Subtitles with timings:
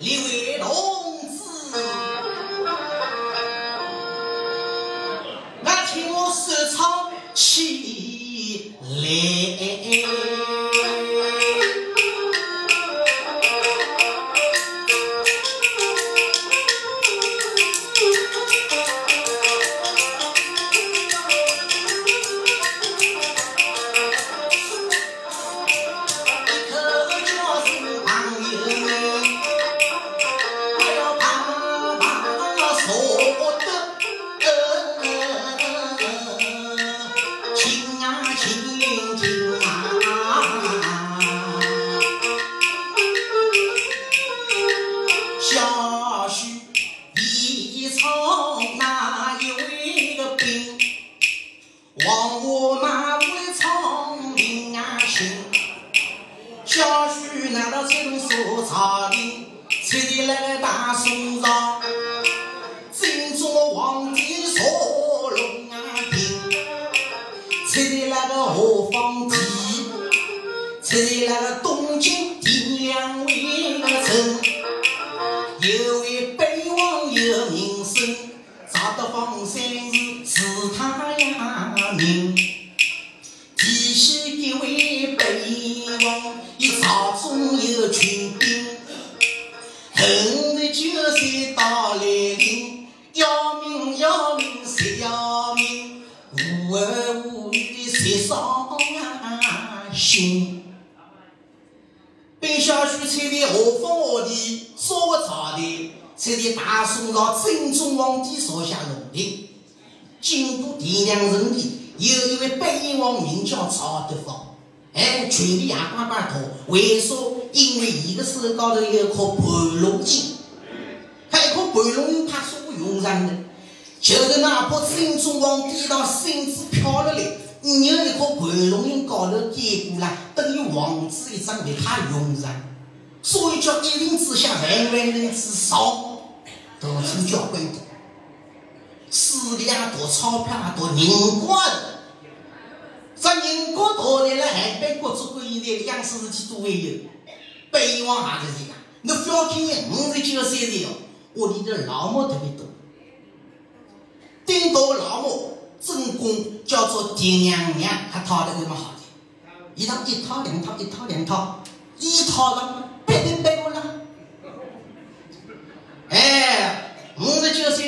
[0.00, 1.78] 列位同志，
[5.62, 10.23] 那听我说唱起来。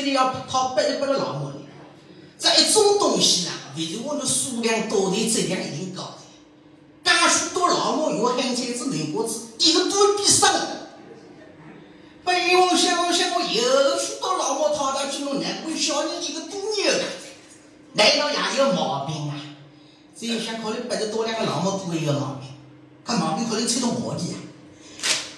[0.07, 1.55] 十九岁的要套百的百个老母的，
[2.39, 3.53] 这一种东西啊。
[3.77, 6.19] 为是我的数量多的质量一定高的，
[7.05, 10.51] 甘许多老母有汉菜子、南瓜子，一个都比上。
[12.25, 16.93] 北王想想我有许多老母讨到去弄南瓜小人一个都有，
[17.93, 19.35] 难道也有毛病啊？
[20.19, 22.49] 这一想可能百十多两个老母都会有毛病，
[23.05, 24.39] 看毛病可能吹到我的呀。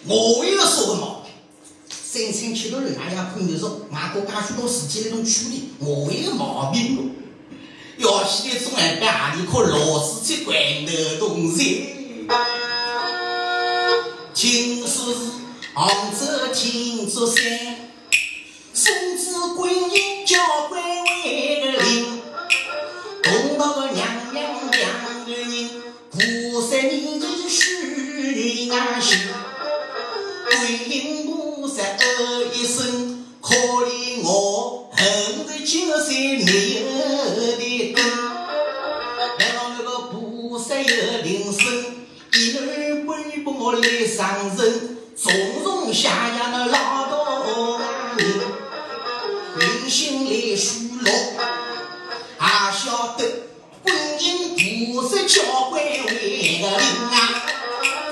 [0.06, 1.17] 我有什么毛病？
[2.10, 7.12] 三餐吃到人也要看得着，外国介许多事情那种处理，我有毛病
[7.98, 11.88] 要西的总爱把阿里颗螺丝去关的东西。
[14.34, 15.20] 听说是
[15.74, 15.86] 杭
[16.19, 17.76] 州听竹山，
[46.00, 47.81] 下压那老多
[48.16, 48.25] 人，
[49.59, 51.12] 人心来数落，
[52.38, 53.48] 还晓得
[53.82, 54.54] 观音
[54.94, 57.42] 菩萨教官为个灵啊，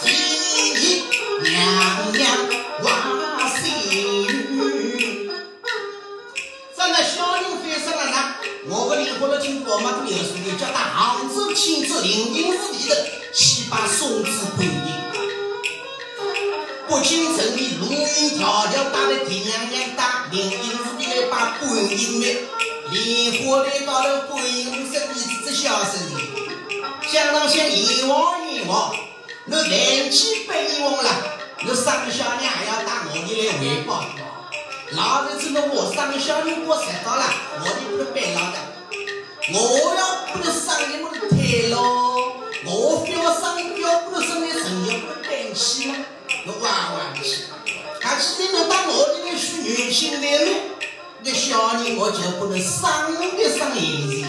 [0.02, 1.04] 第一
[1.44, 2.26] 娘娘
[2.82, 2.84] 万
[3.54, 3.70] 岁
[4.50, 5.30] 女，
[6.76, 8.34] 咱那小人翻上了那。
[8.68, 14.66] 我个灵活了经过嘛都有数的，叫他杭州亲自灵隐寺里的七把送子观
[16.96, 17.98] 音，北京城里路云
[18.38, 22.28] 迢迢打的爹娘娘打，灵隐寺里来把观音庙，
[22.90, 25.14] 莲花台高头观音身边
[25.44, 26.18] 只小声的，
[27.08, 28.94] 想当想阎王阎王，
[29.44, 31.10] 你来起北王了，
[31.68, 34.04] 我三个小娘还要打我的来汇报。
[34.92, 37.24] 老子知道我三个小人我猜到了，
[37.60, 38.58] 我的不能白老的。
[39.52, 42.32] 我要不能上你们的台喽，
[42.64, 45.92] 我要上要不能上你成也不能搬起
[46.26, 46.44] 吗？
[46.46, 46.64] 我玩
[46.94, 47.44] 玩去，
[48.00, 50.62] 他今天心在内，
[51.22, 53.14] 那小人我就不能伤一
[53.58, 54.26] 伤眼睛。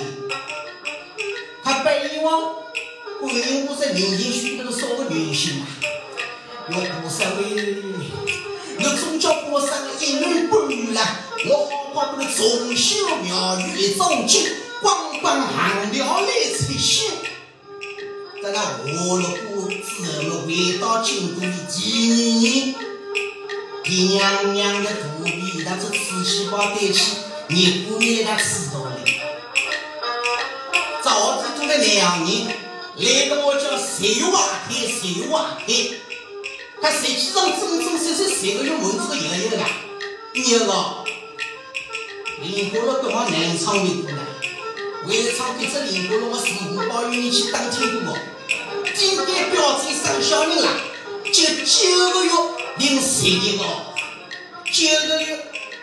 [1.64, 2.56] 他北王
[3.20, 5.68] 观音菩萨年轻许多少个女性啊？
[6.70, 7.82] 我菩萨为
[8.80, 9.70] 我总叫我生
[10.00, 11.02] 一女半了，
[11.50, 14.46] 我好好不能重修庙宇一桩经，
[14.82, 17.12] 光光行条来出心。
[18.42, 22.76] 在那下了过之后，回到京都的第二年，
[23.84, 27.18] 爹娘娘的肚皮，那是瓷器包带起，
[27.48, 28.92] 你姑爷他知道了。
[31.04, 32.48] 早地都在两年，
[32.96, 35.74] 来个我叫谁瓦开，谁瓦开，
[36.80, 39.64] 他实际上真真实实谁个用文字一个一个的，
[40.34, 40.74] 第二个，
[42.44, 44.18] 林国乐跟我南昌的过来，
[45.08, 48.18] 为了唱这只林国乐，我四五包愿意去当听过。
[48.94, 50.68] 今天表姐生小人了，
[51.24, 52.32] 就九个月
[52.78, 53.64] 零十一个，
[54.66, 55.40] 九个月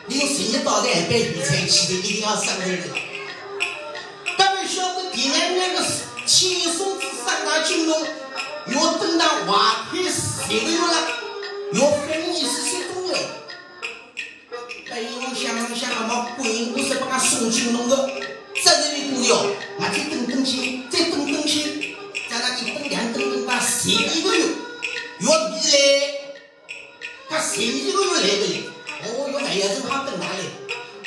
[0.08, 2.78] 零十一到台办预产期的，一定要生下来。
[4.36, 5.82] 各位晓得第二年个
[6.26, 8.06] 亲孙子上大金龙，
[8.74, 9.52] 要等到怀
[9.90, 11.08] 胎十个月了，
[11.72, 13.14] 要分二十岁左右。
[14.90, 18.10] 哎，我想想，俺们观音菩萨把俺送金龙的，
[18.62, 21.96] 责任的多哟，俺再等等去，再等等去。
[22.30, 25.28] 在那一等两等等到十一个月，月底
[25.70, 25.78] 来，
[27.28, 28.62] 他十一个月来的嘞，
[29.04, 30.42] 哦哟，还要正好等他嘞，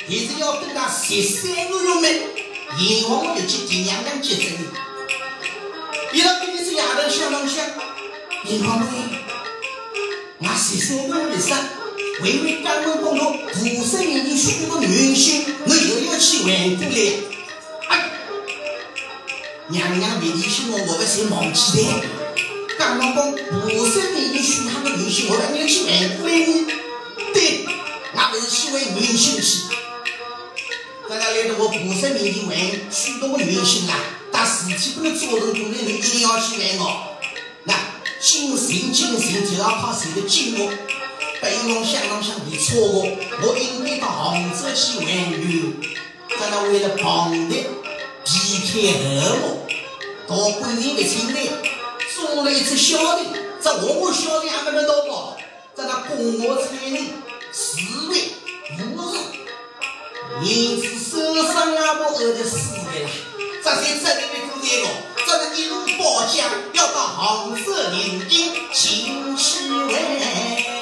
[0.08, 2.06] 现在要等到十三个月没，
[2.82, 4.72] 阎王就去给娘娘接生了。
[6.12, 7.66] 一到跟你是丫头想啷想，
[8.44, 8.86] 阎王妹，
[10.40, 11.58] 俺十三个月的生，
[12.22, 17.37] 微微刚刚讲到菩萨面前许多女性，我又要去还过来。
[19.70, 21.88] 娘娘别提醒我，我不是忘记的。
[22.78, 26.66] 刚刚讲菩萨面前许他的女性，我还没有去还过来呢。
[27.34, 27.66] 对，
[28.16, 29.64] 俺不是去为女性去。
[31.08, 33.94] 在那来到我菩萨面前为许多个女性啦，
[34.32, 37.18] 但事情不能做成功的，你一定要去还我。
[37.64, 37.74] 那
[38.20, 40.70] 精神精神就要靠谁的经络？
[41.42, 43.06] 北龙想龙想没错过，
[43.42, 45.74] 我应该到杭州去还女。
[46.30, 47.56] 在那为了旁的。
[48.28, 48.72] 皮开
[49.22, 49.66] 后目，
[50.28, 51.36] 到观音的前来，
[52.14, 53.24] 做了一只小的，
[53.62, 55.36] 这我我小的还没得到过，
[55.74, 57.12] 在那供我彩礼，
[57.50, 57.78] 四
[58.10, 58.34] 位
[58.76, 59.16] 五日，
[60.44, 63.08] 银子手上啊不饿的死的啦，
[63.64, 64.84] 这些这里面都这个，
[65.26, 66.44] 这个一路包浆
[66.74, 70.77] 要到杭州领金，请去问。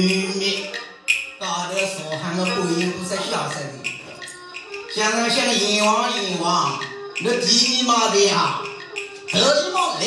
[0.00, 0.72] 面，
[1.38, 3.88] 高头所喊的欢迎不是笑声的，
[4.94, 6.80] 像人想阎王阎王，
[7.22, 8.62] 那第一毛的啊，
[9.26, 10.02] 第一毛来，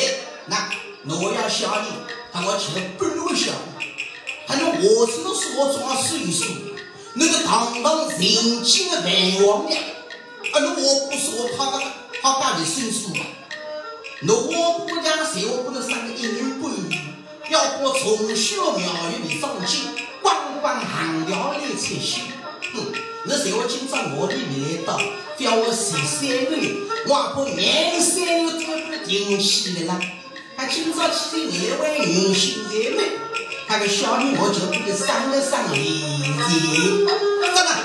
[0.46, 1.88] 那我要笑你，
[2.32, 3.52] 他我起来不用笑，
[4.46, 6.44] 他说我是那所装岁数，
[7.14, 11.82] 那个堂堂人间的万王爷，啊，那我不说他他
[12.22, 13.20] 他家的岁数吧，
[14.22, 17.13] 那我不讲谁，我不能生个一年半年。
[17.50, 19.88] 要我从小苗语里长起，
[20.22, 22.22] 官官行调里出息。
[22.72, 22.92] 哼，
[23.24, 24.98] 你在我今朝我的来道，
[25.38, 26.74] 叫我十三妹，
[27.06, 30.00] 我还不年三月都不定起了。
[30.56, 33.02] 他今朝起的年晚迎新年嘛，
[33.68, 37.04] 那个小女我就给你赏了赏礼钱。
[37.04, 37.76] 不的，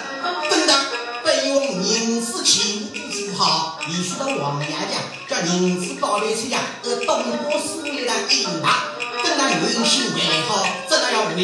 [0.50, 0.74] 真的，
[1.22, 8.89] 不用银子钱就好，你去到王爷家，叫银子到来去呀，呃，东哥手里来一拿。
[9.24, 10.50] 等那有用心还好，
[10.88, 11.40] 只那要为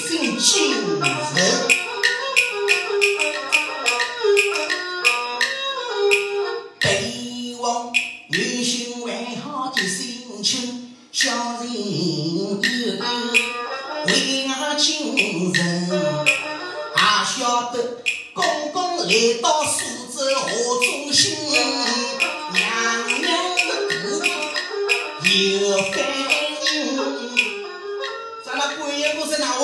[0.00, 0.08] 生
[0.38, 0.76] 今日。
[7.60, 7.92] 望
[8.30, 9.08] 有心还
[9.42, 12.58] 好，的心情小人有，
[14.06, 14.10] 为
[14.46, 14.74] 那
[17.24, 17.74] 晓得
[18.32, 19.76] 公公来到苏
[20.12, 20.48] 州何
[20.80, 21.36] 忠心，
[22.52, 22.58] 娘
[23.20, 23.28] 娘的
[24.02, 24.24] 姑姑
[25.28, 26.19] 有。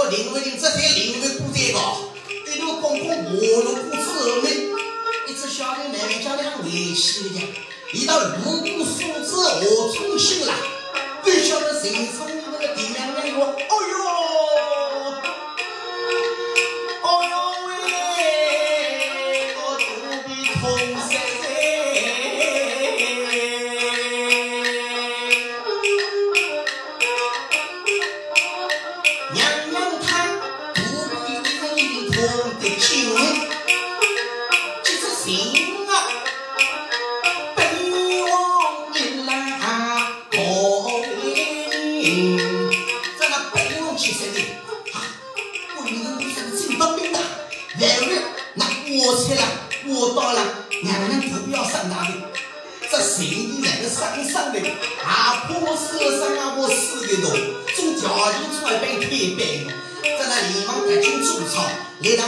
[0.09, 1.79] 林徽因只在林外孤单个，
[2.53, 3.37] 一路公公马路
[3.75, 4.49] 过之后呢，
[5.27, 7.41] 一只小的慢家两回去的，
[7.93, 10.55] 伊到如果树枝何处醒来，
[11.23, 13.37] 不晓得谁从那个地梁来，哎呦！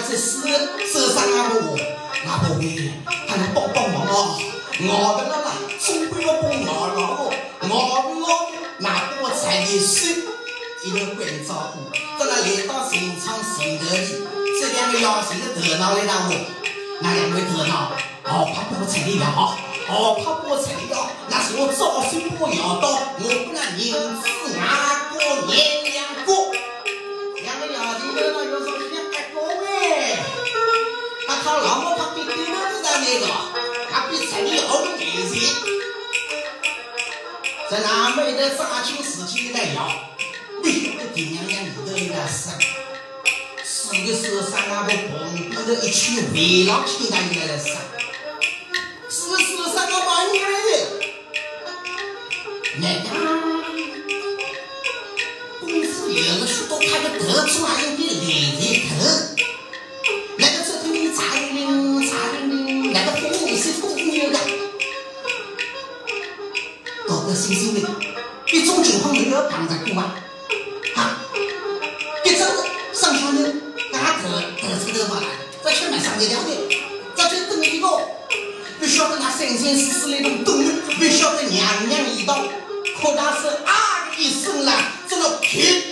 [0.08, 0.48] 来到这死
[0.90, 1.76] 手上啊我，
[2.26, 2.90] 阿婆喂，
[3.26, 4.38] 还能帮帮忙啊？
[4.88, 7.30] 熬的了啦，总归要帮熬了哦，
[7.68, 8.26] 熬不了
[8.78, 8.88] 那
[9.20, 10.16] 我才一岁，
[10.84, 14.24] 一个关照顾，在那来到新昌新德里，
[14.58, 16.32] 这两个妖精的头脑来打我，
[17.00, 17.92] 那两位头脑，
[18.24, 22.88] 好怕菠菜的药，好怕菠菜的药，那是我早生不要到，
[23.18, 25.84] 我不能宁死哪个年
[33.20, 33.58] 的那个。
[34.10, 35.52] 比菜里好的年些，
[37.70, 39.86] 在南美的杀青时期的药，
[40.62, 42.48] 不晓得爹娘娘里头那个死，
[43.62, 47.76] 死的时候三阿婆蹦蹦的一群围绕亲家里来死，
[49.10, 50.70] 死的时候三阿婆女儿的，
[52.80, 53.06] 那个
[55.60, 58.00] 公司有个许多他的头出来的脸
[58.58, 58.67] 脸头。
[69.94, 71.20] 没有碰着过啊！
[72.24, 72.48] 一张
[72.92, 73.36] 上下头，
[73.92, 75.26] 大头头出头发来，
[75.64, 76.50] 这前面上一两的，
[77.16, 77.88] 这就等一个，
[78.78, 82.42] 不晓得那生生死死那种等，不晓得娘娘一到，
[83.00, 84.72] 可那是啊一声啦，
[85.08, 85.87] 这个天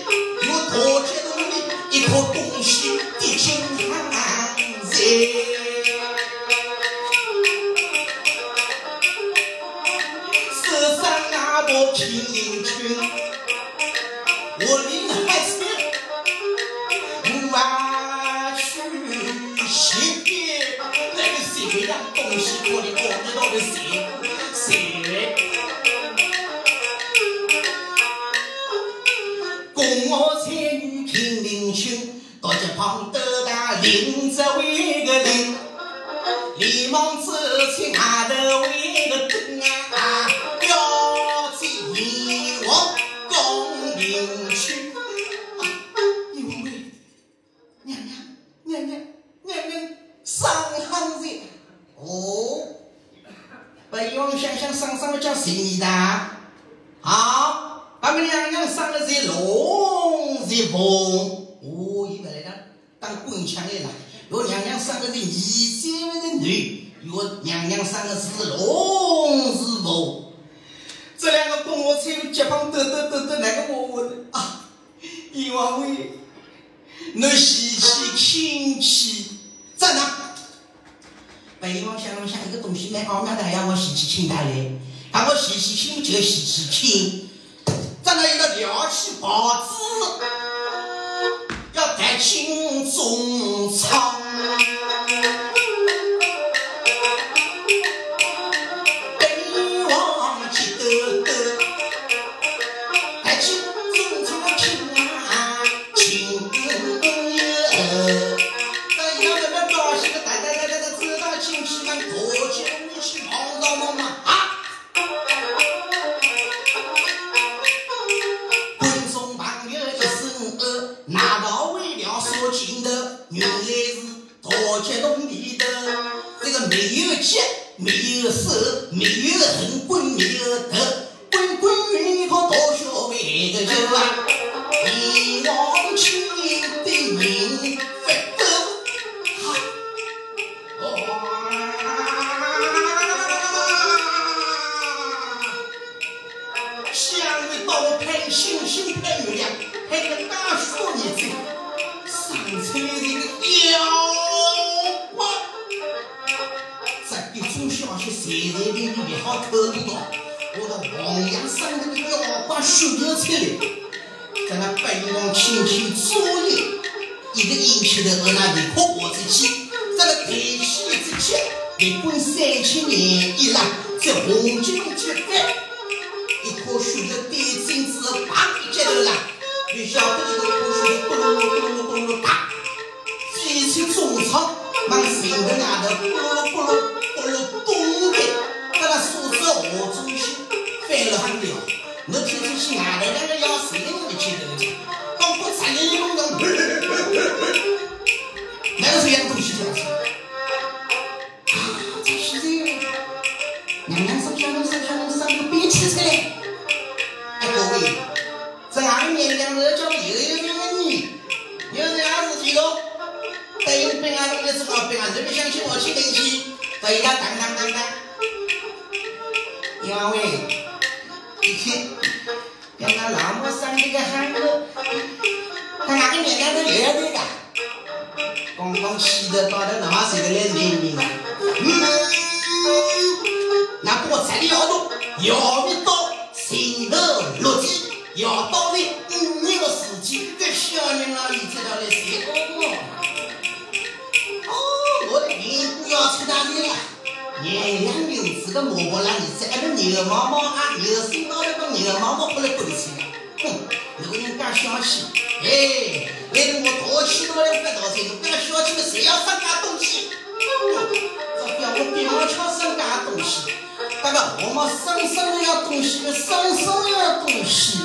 [264.16, 267.84] 我们三三要东西，三三要东西。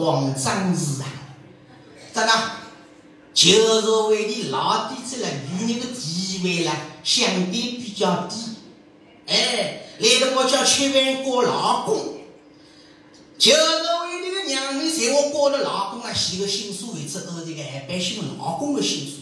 [0.00, 1.06] 王章子啊，
[2.14, 2.32] 真的，
[3.34, 6.72] 就是为你老弟子了，女人的地位了
[7.04, 8.36] 相对比较低，
[9.26, 12.20] 哎，来的我叫吃饭过老公，
[13.38, 19.18] 就是为这个娘们在我过了老公啊，写个新书为止，呃，这个二百姓老公的新书。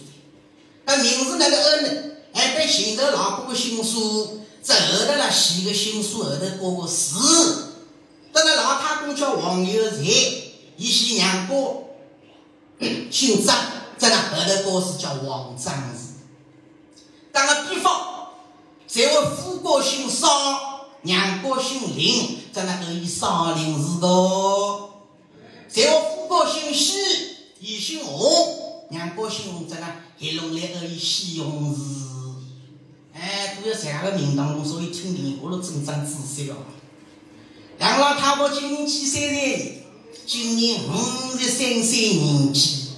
[0.86, 1.88] 的，名字那个二呢，
[2.32, 4.42] 二百姓的老公的新书。
[4.60, 7.68] 这后头了，写个新书后头过个字，
[8.34, 9.96] 这个老太公叫王有才，
[10.78, 11.54] 伊姓娘哥，
[13.10, 13.54] 姓张，
[13.98, 16.14] 在那后头过是叫王张氏。
[17.32, 18.28] 打个比方，
[18.86, 24.08] 在我夫哥姓邵，娘哥姓林，在那可以少林寺的。
[25.68, 26.96] 在我夫哥姓西，
[27.60, 32.08] 伊姓洪，娘哥姓洪在那黑龙来可以西洪寺。
[33.12, 36.56] 哎，都要在那个名堂中，所以听你我都真长知识了。
[37.80, 39.74] 杨老太婆今年几岁了？
[40.28, 42.88] 今年五十三岁年纪。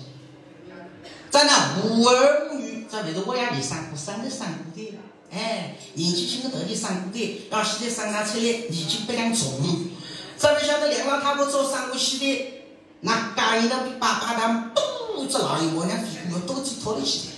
[1.30, 4.98] 在那无儿无女，在外头我也没生过，生都生过的。
[5.30, 9.48] 哎，年纪轻的头里生过的，要现在生下出来年纪不良重。
[10.36, 12.64] 怎么晓得两老太婆早生过西的？
[13.02, 14.72] 那家里的爸爸他
[15.14, 17.34] 不知老爷我娘屁股要多几拖得起来。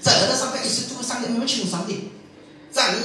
[0.00, 2.10] 在后头上班一岁多上的那么轻松的。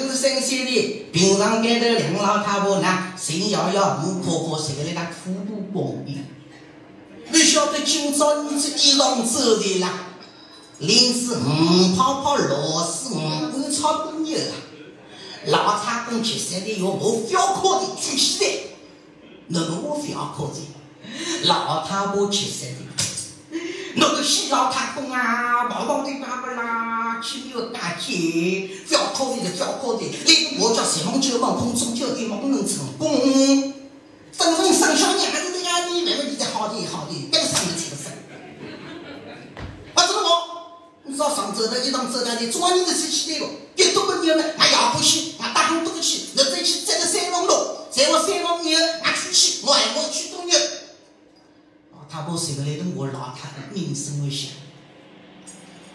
[0.02, 6.26] 五十三岁的，平常街头两老太婆呢，心摇摇，五婆婆坐在那苦读公园。
[7.32, 10.08] 不晓得今朝你这一上走的啦，
[10.80, 14.56] 临时五泡泡，老是五根草多牛啊！
[15.46, 18.52] 老太公吃三的要我不要考的，举起来，
[19.48, 20.60] 那个我不要考的。
[21.44, 22.80] 老太婆吃三的，
[24.00, 27.22] 那个西老太公啊，忙忙的干不啦？
[27.22, 30.10] 去有大姐，不要考虑的，不要考虑。
[30.26, 33.74] 那个我叫什么九毛空，终究一毛不能成功。
[34.32, 38.14] 真正生小伢子的呀，你慢慢的好的好的，该生的才生。
[39.96, 40.30] 啊，怎么搞，
[41.04, 43.46] 你知道上走的一上走的，你中年的时期那个，
[52.20, 54.52] 老太婆生来的我老太太名声为响。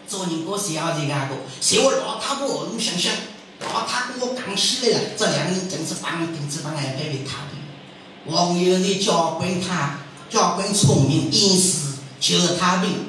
[0.07, 3.13] 做人过小的那个，像我老太婆，侬想想，
[3.59, 7.51] 老太婆我刚起来了，这两个人真是帮顶子帮来白为他的。
[8.25, 13.05] 王友的教官他，教官聪明，因此就他病。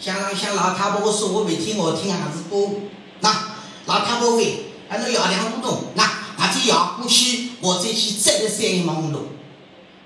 [0.00, 2.88] 想让想老太婆，我说我没听，我听还是不？
[3.20, 6.02] 那老太婆喂，俺那药量不懂，那
[6.38, 9.26] 俺这药过去，我再去摘了三毛路。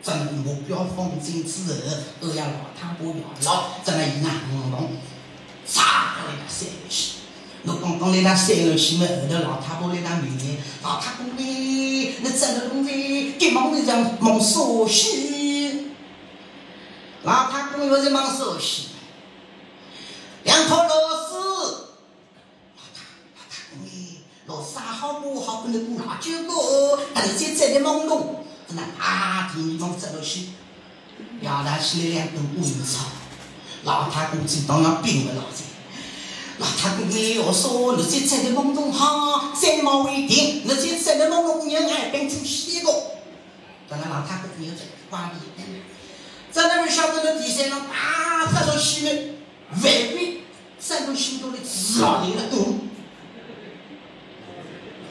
[0.03, 1.79] 真目标放正之后，
[2.21, 4.91] 都要老太婆药老，真的一难五弄。
[5.65, 7.13] 啥都来他三楼去，
[7.65, 11.43] 我刚刚来他三楼去嘛，后头老太婆来他面前，老太公嘞，
[12.21, 13.39] 你怎么弄的？
[13.39, 15.31] 急忙的让忙说些。
[17.73, 18.89] 公又在忙手戏，
[20.45, 20.91] 两套螺
[21.27, 21.39] 丝，
[22.77, 23.01] 老太
[23.35, 23.89] 老太公哎，
[24.47, 28.45] 螺丝好不好不能过老久个，但是现在的懵懂，
[28.79, 30.49] 啊，地方走了去，
[31.41, 33.07] 要拿起来两根乌云草，
[33.85, 35.65] 老太公知道那病了老子。
[36.59, 42.93] 老太公哎，我说你这在的懵懂哈，三毛为定，你这在的懵懂，你爱变出西个，
[43.89, 45.35] 当然老太公也在管理。
[46.53, 49.35] 在那边晓得那第三浪啊，看到西面
[49.83, 50.43] 外面
[50.79, 52.81] 山东新都的自老林了，嗯，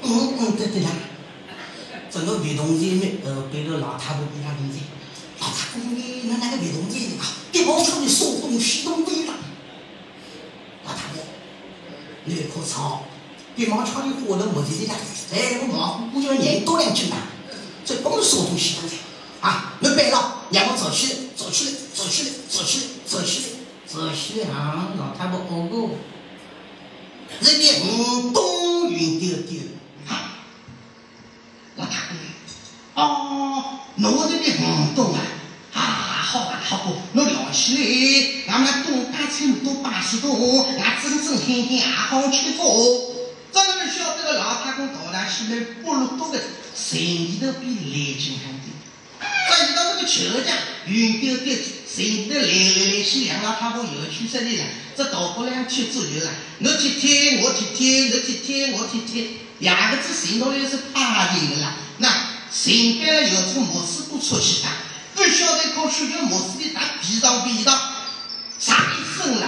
[0.04, 0.89] 嗯嗯，对对啦，
[2.12, 4.82] 整个运动界面呃，给了老太婆给他理解，
[5.39, 9.34] 老太婆你那那个运动界啊，一帮出的说东西东北了，
[10.86, 11.24] 老太婆，
[12.26, 13.04] 那棵草，
[13.56, 14.95] 别忙抢的活动目的的啦，
[15.34, 17.17] 哎，我忙，我要念多两句嘛，
[17.86, 18.95] 这光是说东西东的，
[19.41, 21.32] 啊，没白了，让我走去。
[21.34, 23.45] 走起来，走起来，走起来，走起来，
[23.88, 24.89] 走起来啊！
[24.95, 25.89] 老太婆好过，
[27.41, 29.58] 这边嗯，东云丢丢，
[31.82, 35.22] 老哦，侬这边嗯东啊，
[35.74, 43.12] 啊，好吧，好过，我聊起来，俺们东八千多八十多，俺整整天天也好吃做。
[43.52, 46.39] 咱们晓得个老太公到那起来，不如多个
[46.76, 48.72] 生意都比来钱还多。
[49.50, 50.56] 再遇到那个车匠，
[50.88, 51.56] 云丢丢，
[51.88, 54.65] 寻得来来来去，两老太婆又去这里了。
[54.96, 61.74] 这大不两天左右了，你踢踢，我踢踢，你踢踢，我踢踢，两个字行动力是怕人的啦。
[62.00, 62.10] 那
[62.52, 64.67] 寻干了有从木子不出去的，
[65.15, 67.74] 不晓得靠学校木子的打皮上皮上，
[68.60, 69.47] 啥一声了？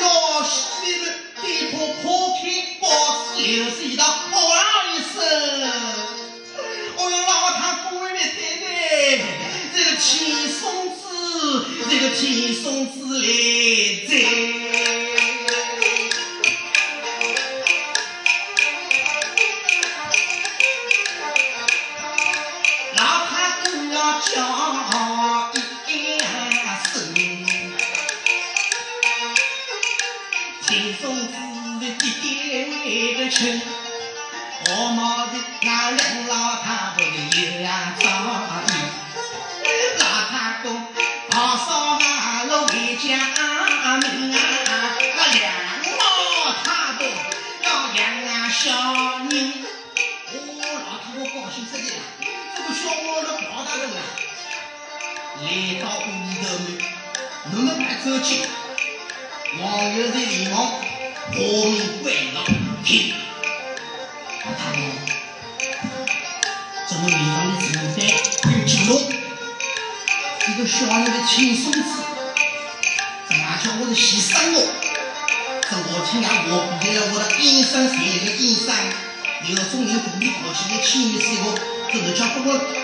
[0.00, 0.50] 要西
[0.82, 1.06] 边的
[1.42, 2.86] 地破破开，包
[3.24, 4.36] 子流是一道，嗷
[4.94, 5.18] 一声，
[6.96, 9.24] 哦哟，老太婆外面对对，
[9.74, 13.26] 这个青松子，这个青松子来
[14.06, 14.59] 在。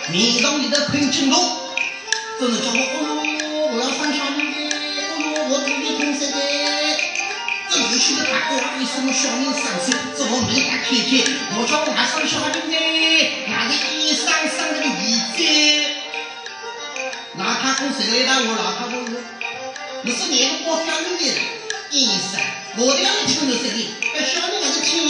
[0.06, 1.36] 不我面上里头喷金龙，
[2.38, 4.56] 这是叫我哦，我要生小人的，
[5.02, 6.38] 哦哟，我肚里痛死的。
[7.68, 11.26] 这有些的大哥为什么小人上身，这我门打开开，
[11.58, 12.74] 我叫我俺生小人呢，
[13.50, 15.42] 俺的衣裳生那个衣子。
[17.38, 18.30] 老太公谁来的？
[18.46, 19.18] 我老太公说，
[20.02, 21.26] 你是哪个包小人的
[21.90, 22.38] 衣裳？
[22.78, 23.90] 我的要你听着谁的？
[24.14, 25.02] 哎，小人还是听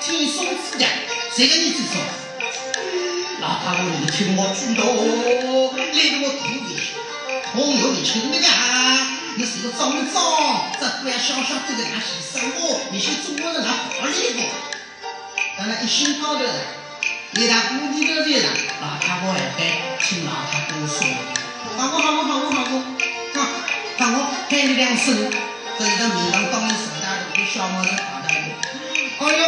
[0.00, 0.86] 听松子的，
[1.34, 1.98] 谁跟你最少？
[3.44, 4.80] 老太公你听我举头，
[5.76, 6.96] 来给我吐回去，
[7.52, 8.48] 痛有你听的呀。
[9.36, 10.72] 你是个脏不脏？
[10.80, 14.48] 这不要小小都在那洗生活，你去中国人那好厉害。
[15.58, 16.50] 当然一心高头了，
[17.34, 18.48] 一大屋里头的了，
[18.80, 19.60] 老太婆还该
[20.00, 21.04] 听老太公说。
[21.76, 22.72] 好过好过好我好过，
[23.34, 23.36] 好，
[23.98, 25.30] 好我喊你两声，
[25.78, 28.56] 这里头面上当你手大的，给小毛人跑到来。
[29.18, 29.44] 哎呦，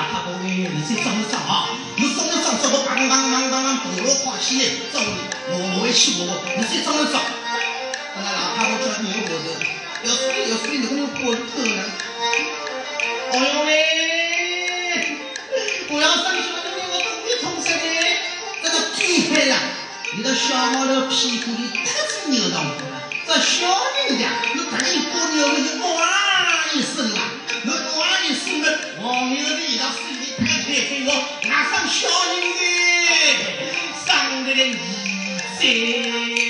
[0.00, 1.68] 老太婆，你先装一装啊！
[1.96, 7.20] 你装一装，这个梆梆梆梆梆菠萝花起来，这我我会去我，你先装一装。
[8.16, 9.60] 那老太婆叫你我的，
[10.08, 11.84] 要睡要睡，能不能过头呢？
[13.32, 13.68] 哎呦喂！
[15.90, 17.76] 我要生小人的，我肚里痛死的。
[18.62, 19.52] 这个厉害了，
[20.16, 23.04] 你的小毛头屁股里太子扭到过了。
[23.26, 23.68] 这小
[24.08, 26.08] 人家，你突然一过扭了，就哇
[26.72, 27.29] 一声啊！
[29.00, 31.08] 你哇一声了，网友的一道水里太太给我
[31.48, 32.60] 拿上小人的，
[34.06, 34.74] 上个人一
[35.58, 36.49] 岁。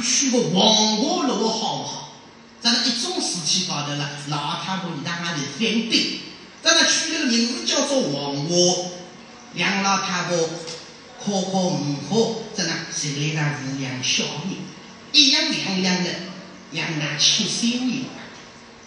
[0.00, 2.12] 娶个王华楼好不好？
[2.60, 6.20] 在那一种事情高头了，老太婆你当俺是反对。
[6.62, 8.90] 在那取了个名字叫做黄花，
[9.54, 10.36] 两老太婆
[11.24, 14.56] 可可唔可，在那是来那抚养小人，
[15.12, 16.10] 一样两样的
[16.72, 18.04] 养那七三年。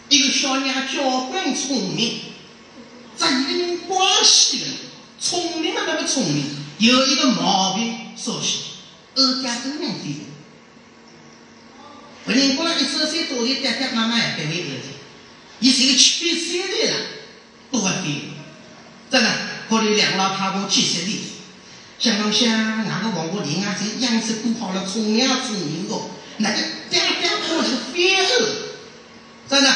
[0.09, 2.19] 一个小娘娇惯聪明，
[3.17, 4.65] 这一个人关系的，
[5.19, 6.45] 聪明嘛那么聪明，
[6.77, 8.59] 有一个毛病，说起
[9.15, 10.32] 二家都能对。
[12.25, 14.87] 不人过了一十岁多的爹爹妈妈也不会儿子，
[15.59, 16.97] 伊是个七岁的了，
[17.71, 18.31] 多对。
[19.11, 19.29] 真的，
[19.69, 21.19] 可能两老太婆七十的，
[21.99, 25.95] 想当想那个王国林啊，这样子过好了，聪明聪明的，
[26.37, 26.57] 那个
[26.89, 28.25] 爹爹婆是非儿。
[29.49, 29.75] 真的，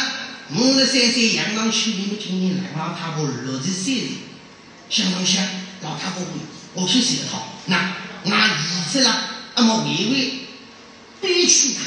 [0.55, 4.07] 五十三岁养老区里面今年两老太婆六十三岁，
[4.89, 5.43] 想当想
[5.81, 6.23] 老太婆，
[6.73, 7.75] 我去洗个套，那
[8.25, 8.57] 俺儿
[8.89, 10.47] 子了，那么微微
[11.21, 11.81] 悲屈他。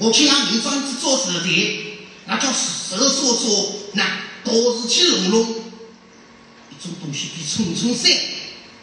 [0.00, 4.02] 我看俺明庄子做事的，那叫手说说，那
[4.42, 5.40] 多事体隆隆，
[6.70, 8.10] 一种东西比冲冲山，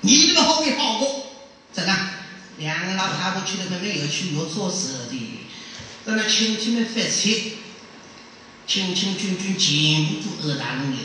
[0.01, 1.25] 你这个好没好过？
[1.73, 1.93] 真的，
[2.59, 5.39] 两个老太婆去了那边又去又做事的，
[6.05, 7.53] 在那亲戚们发财，
[8.67, 10.97] 亲亲君君见不住二大龙的，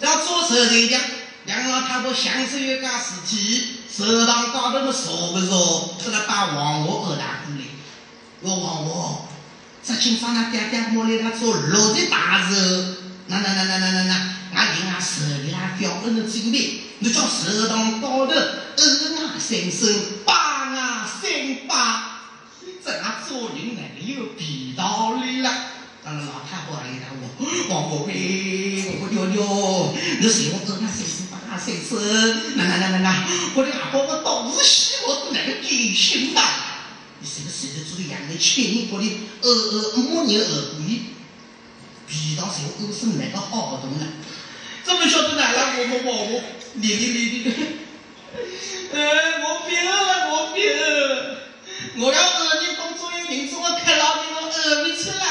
[0.00, 1.00] 要做事的讲，
[1.46, 5.96] 两个老太婆享受一家事体，食堂高头么说不说？
[6.04, 7.71] 出来把王华二大姑来。
[8.44, 9.28] 我王我，
[9.84, 12.56] 这今朝那爹爹妈来他做六十大寿，
[13.28, 14.14] 那那那那那那那，
[14.52, 22.22] 俺领俺手里那表恩的经历，那叫食堂高头二伢三生，八伢三八，
[22.84, 25.50] 这俺做人哪个有皮道理了？
[26.04, 33.24] 当然老太婆还来我，王伯喂，我舅舅，你谁我二伢三生八伢三生，那那那那那，
[33.54, 36.40] 我的阿婆我倒是希望那个典型的。
[37.20, 39.06] 你是个谁在做的养的千年过的
[39.42, 41.00] 二二五年二过的，
[42.08, 44.06] 皮到谁我都是那个好东了。
[44.84, 45.74] 怎么晓得哪了？
[45.76, 46.42] 我我我我，
[46.74, 47.52] 你你你你，
[48.92, 48.98] 呃，
[49.42, 49.90] 我病了，
[50.30, 51.38] 我病了，
[51.98, 55.22] 我要二你工作有人做我开老的，我二不去了。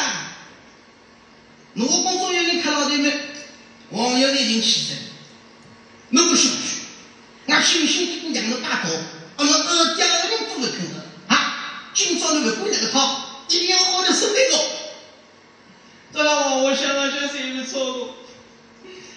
[1.76, 3.12] 我工作有人开老的没？
[3.90, 4.98] 王有的已经起身，
[6.10, 6.86] 那个小区，
[7.48, 8.96] 俺辛辛苦苦养了大多，
[9.38, 11.11] 俺们二家人都不肯的。
[12.04, 14.64] 今朝那个姑娘的套，一定要好的生那个。
[16.12, 18.10] 这让我我想了想是一个错误。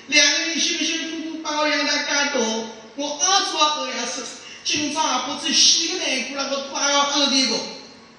[0.09, 2.67] 两个人辛辛苦苦把我养大干多，
[2.97, 4.23] 我二做二也是。
[4.65, 7.57] 今朝也不知洗个内裤了，我都还要二的个。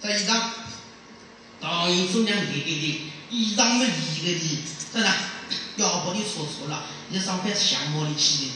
[0.02, 0.30] 这衣裳，
[1.62, 3.88] 当然做娘一个的，衣裳没一
[4.26, 5.14] 个的，真的，
[5.76, 8.52] 要不你说错了，你上班想我的去的。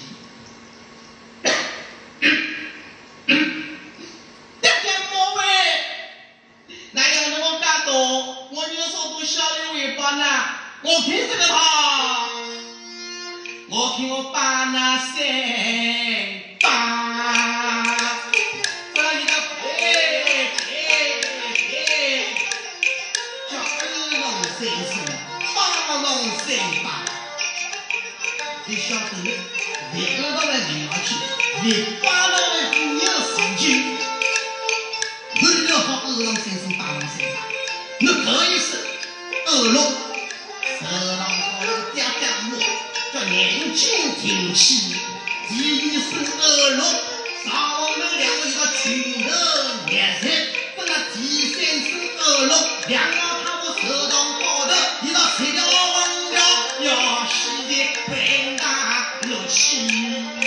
[7.51, 10.23] 我有说都晓得为爸呢，
[10.81, 12.27] 我看这个他，
[13.69, 15.15] 我看我爸那三
[16.61, 16.65] 八，
[18.93, 19.33] 这里的
[19.63, 19.73] 哎
[20.25, 20.27] 哎
[21.87, 21.91] 哎，
[23.49, 23.81] 叫二
[24.11, 24.93] 龙三十，
[25.55, 25.57] 八
[26.01, 26.05] 龙
[26.37, 26.47] 三
[26.83, 26.85] 八，
[28.65, 29.01] 你晓得
[29.93, 31.07] 你二到了你要去，
[31.63, 31.65] 你
[32.03, 32.37] 八到了
[32.73, 33.67] 你有事情，
[35.35, 36.78] 你要好二龙三十，八龙三
[37.99, 38.01] 八。
[38.01, 38.77] 那可以是
[39.45, 39.83] 二龙，
[40.63, 42.57] 十郎高人家家母
[43.13, 44.95] 叫年轻挺气，
[45.49, 46.05] 第一是
[46.41, 46.81] 二龙，
[47.43, 47.49] 上
[47.81, 49.27] 我们两个一个群头
[49.87, 50.23] 烈士，
[50.77, 51.17] 跟那第
[51.53, 51.87] 三是
[52.19, 52.51] 二龙，
[52.87, 54.69] 两个他们十郎高头
[55.03, 56.35] 一个吹条王家
[56.85, 56.87] 要
[57.27, 57.33] 死
[57.67, 57.71] 的
[58.07, 58.11] 半
[58.57, 58.63] 大
[59.27, 60.38] 乐器。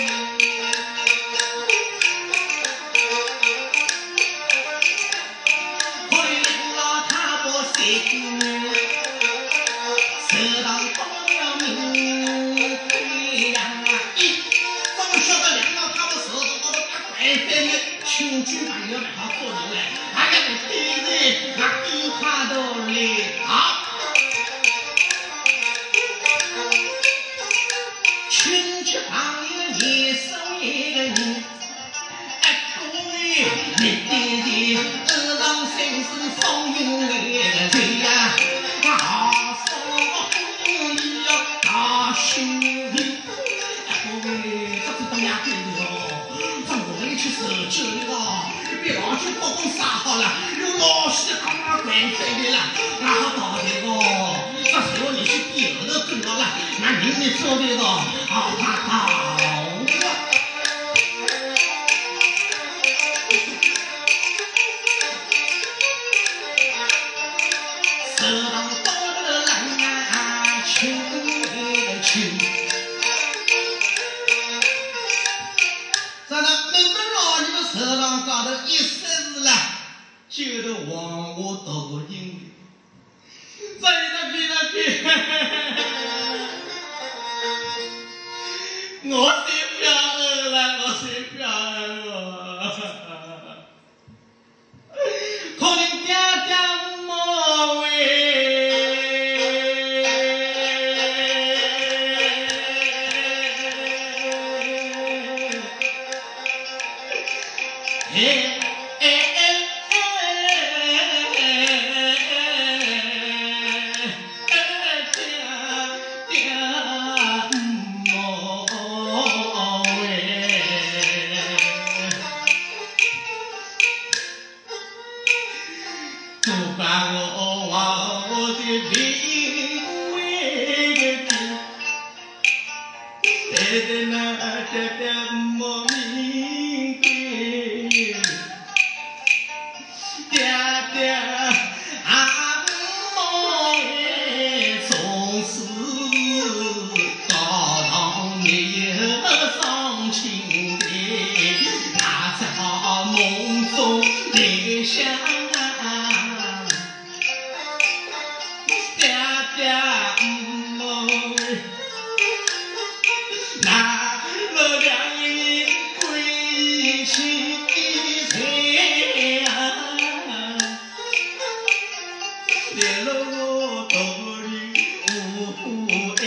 [175.92, 176.24] 有的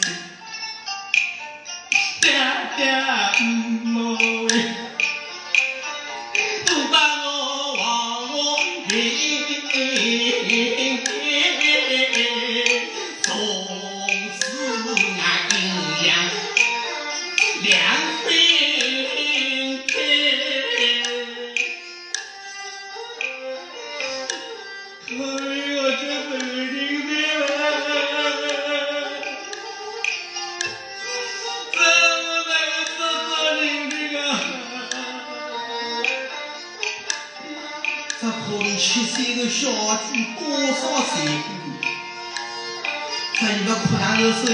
[0.00, 0.06] 只
[2.20, 2.32] 是
[2.76, 2.80] 点
[3.96, 4.71] 无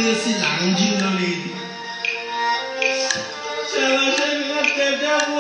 [0.01, 1.05] 也是浪尽的，
[3.69, 5.03] 前头前个俺爹爹
[5.35, 5.37] 问，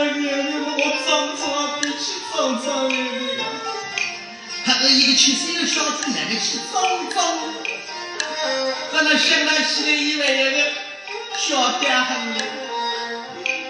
[0.74, 2.03] 我庄子哪边去
[2.33, 2.64] 庄子？
[4.80, 7.14] 后一个七岁的小子哪个去庄子？
[8.91, 10.72] 和那乡里来了一位的
[11.37, 11.89] 小爹
[12.35, 12.37] 呢？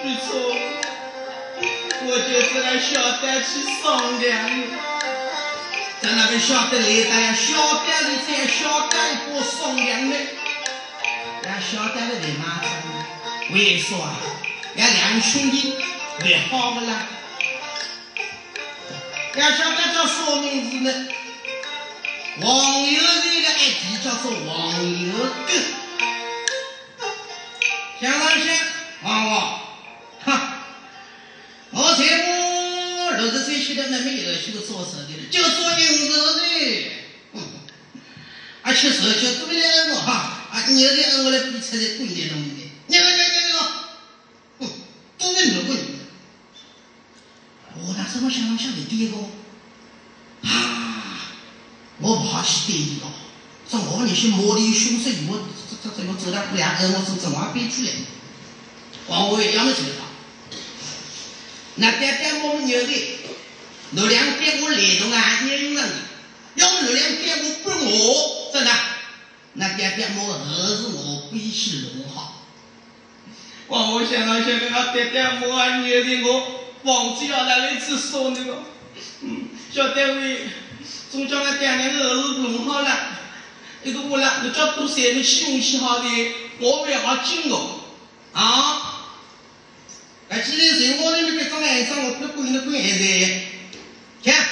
[0.03, 0.27] 不错，
[2.07, 2.91] 我就知那小
[3.21, 3.49] 爹去
[3.83, 4.27] 送粮，
[6.01, 7.53] 在那边小爹来带，小
[7.85, 8.11] 爹哩
[9.43, 10.17] 送粮呢。
[11.61, 12.61] 晓得了人嘛？
[13.51, 14.15] 为啥呀？
[14.77, 15.75] 两兄弟
[16.25, 17.07] 越好不啦？
[19.35, 21.09] 要晓得这说明字呢，
[22.41, 24.47] 黄油人的爱弟叫做黄
[25.07, 25.53] 油狗。
[28.01, 28.59] 想当先，
[29.03, 29.61] 黄娃，
[30.25, 30.65] 哈，
[31.71, 32.27] 我才不
[33.17, 36.41] 六十岁前的那么儿秀个做生意的，就做牛肉的，
[38.63, 40.28] 而且手脚多了我哈。
[40.69, 43.59] 你儿子我来比车子贵点东西的，娘娘娘娘，
[44.61, 44.71] 哼，
[45.19, 45.83] 都是你贵的。
[47.81, 49.17] 我那时候想想的第一个，
[50.43, 51.33] 啊，
[52.01, 53.01] 我不好去对你，
[53.71, 57.99] 说我那些魔力凶神，我这这这么走到两个我是怎么变出来的？
[59.07, 60.05] 王五爷要么走了，
[61.77, 63.19] 那爹爹我们儿的，
[63.93, 65.89] 刘良爹我来动啊，你用了，
[66.57, 68.98] 要么那两爹我不我，真的。
[69.61, 72.45] 那爹爹我儿子我必须弄好。
[73.67, 78.63] 我我想到想到，我爹爹我虐的我房子要那一次说那个，
[79.75, 80.43] 小单位
[81.11, 83.19] 总叫那爹娘的儿子弄好了。
[83.83, 86.09] 那个我啦，你叫多些你形用起好的，
[86.61, 87.81] 我不好进我，
[88.33, 89.11] 啊！
[90.29, 93.43] 那今天在我那边装安装，我不管你管安的，
[94.25, 94.49] 看，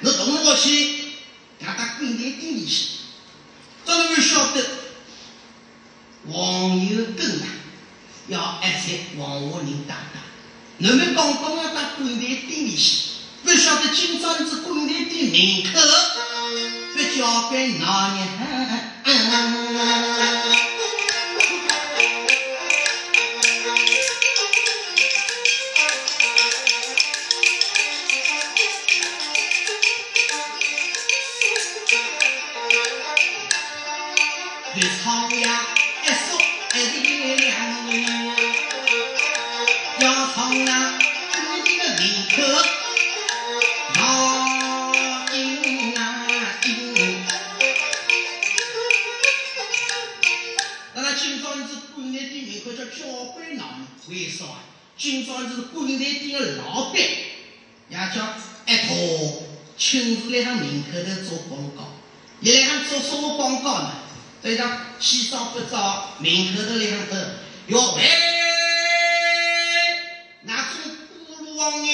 [0.00, 1.12] 你动了我去，
[1.64, 2.89] 看他滚你顶你去。
[3.86, 4.56] 里面晓得
[6.30, 7.46] 黄油根啊，
[8.28, 8.86] 要挨在
[9.18, 10.20] 黄河人大大。
[10.78, 12.82] 你们刚刚要到柜台顶里去，
[13.44, 15.80] 不晓得今朝你是柜台店门口，
[16.94, 18.18] 不交给老娘。
[64.42, 64.56] 再？
[64.56, 67.16] 讲洗澡不澡，门口头来向头
[67.68, 68.02] 哟喂，
[70.42, 70.96] 那种
[71.28, 71.88] 古路王人，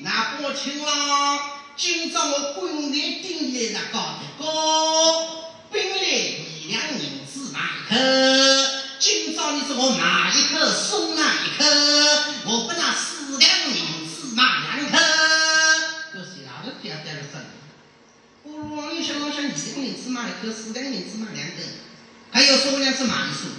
[0.00, 1.40] 那帮亲郎，
[1.76, 4.44] 今朝我柜台店里那搞的高，
[5.70, 7.96] 本来一两银子买口。
[8.98, 11.64] 今朝你是我买一颗送那一颗，
[12.44, 14.42] 我不拿四两银子买
[14.76, 14.98] 两颗。
[16.12, 17.42] 这是哪个家带的生？
[18.44, 21.56] 我往里想了想，一两银子买一颗，四两银子买两颗，
[22.30, 23.50] 还有说两次买一送。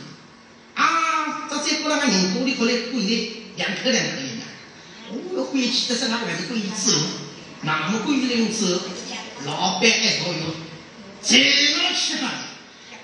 [0.75, 4.47] 啊，这再过那个人多的过来贵的两颗两颗一样。
[5.11, 6.91] 哦，回去的是那外头贵走，
[7.63, 8.81] 那么贵的走，
[9.45, 10.55] 老板爱讨用，
[11.21, 12.31] 怎么吃饭？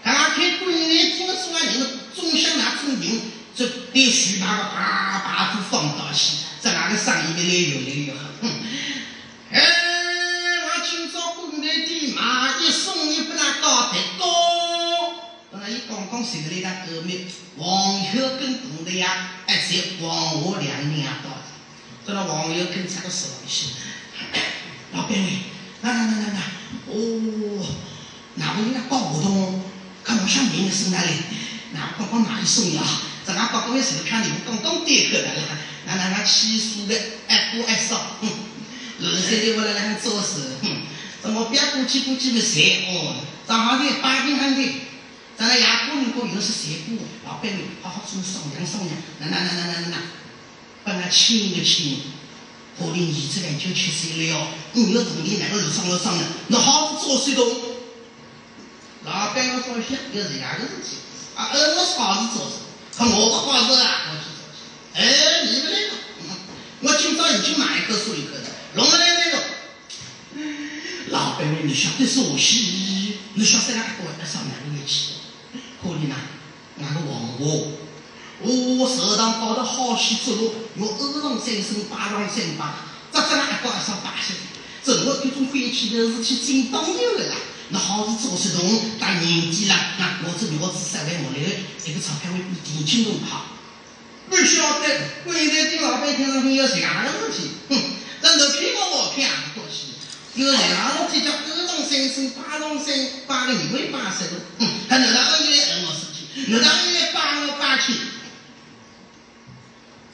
[0.01, 3.21] 刚开柜台听说啊，人总想拿种人，
[3.55, 8.19] 这对须把个把把都放到起，在哪个生意越来越来越好。
[9.51, 9.59] 哎，
[10.63, 12.19] 我今朝柜台店买
[12.61, 14.23] 一送一，不能搞得高。
[15.51, 17.27] 等他一刚刚走到他后面，
[17.57, 19.69] 黄小跟同的呀，哎，在
[20.01, 21.35] 黄河两人啊到的。
[22.07, 23.73] 这那黄小跟出个手气，
[24.93, 25.39] 老板喂，
[25.81, 26.39] 那那那那那，
[26.87, 27.65] 哦，
[28.35, 29.65] 哪个人家搞活动？
[30.01, 31.11] 看我像明的是哪里？
[31.71, 32.83] 那刚刚买一送一啊！
[33.27, 35.41] 这俺刚刚也是看你们刚刚点客的了，
[36.39, 36.95] 那那那七叔的
[37.27, 38.29] 爱过爱少，哼，
[39.01, 40.69] 二三的我来来做事，哼，
[41.21, 43.15] 这我别过去过去的谁哦？
[43.47, 44.61] 正好的八点半的，
[45.37, 46.97] 咱那牙过人过又是谁过？
[47.25, 49.97] 老板们好好做商量商量，那那那那那那，
[50.83, 52.01] 把那亲个亲，
[52.77, 57.77] 可能儿子来就去世了，你要同意哪个路上了商量，那好做谁都。
[59.03, 60.97] 老板我说想又是伢个事体，
[61.35, 62.53] 啊，我是好事做事，
[62.97, 64.55] 可我不好事啊，我去做事。
[64.93, 65.89] 哎，你们那个，
[66.81, 68.43] 我今朝已经买一颗送一颗的，
[68.75, 69.43] 弄不来那个。
[71.11, 75.19] 老板们，你晓得是我西，你晓得那个我上哪里去？
[75.83, 76.15] 可怜呐，
[76.77, 77.67] 那个王我，
[78.41, 84.33] 我手上搞得好些走路，用二郎三升，八郎三八，这这那一搞上八十，
[84.81, 87.35] 这我这种晦气的事情真当有的啦。
[87.71, 88.63] 那好事做事动，
[88.97, 91.43] 大年纪了，那我这我只三万五来，
[91.83, 93.57] 这个钞票会比年轻人好。
[94.29, 94.87] 不晓得，
[95.25, 97.75] 柜台的老板听上去有这样的事体，哼，
[98.21, 99.29] 这你骗我我骗
[100.39, 100.55] 不过去。
[100.55, 101.37] 有这样的事体叫二
[101.67, 102.95] 郎三升，八郎三
[103.27, 107.93] 八个你会八十个，哼，还能让二爷来讹我事情，能让二爷八我八去。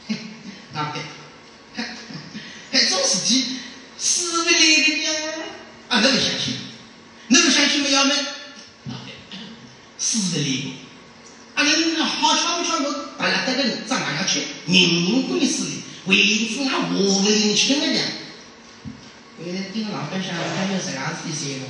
[0.08, 0.18] 嘿，
[0.74, 0.96] 老板，
[1.76, 1.96] 还
[2.72, 3.60] 还做事情，
[3.98, 5.12] 死不来的呀，
[5.90, 6.56] 啊，那个相信。
[7.28, 8.14] 你们相信没有没？
[9.98, 10.74] 死的哩！
[11.56, 14.42] 啊，你好巧不巧，我把那这个长哪样去？
[14.68, 15.72] 人人归死的，
[16.06, 18.00] 为此那我不领情了的。
[19.44, 21.68] 为了盯老百姓，还有这样子的节目，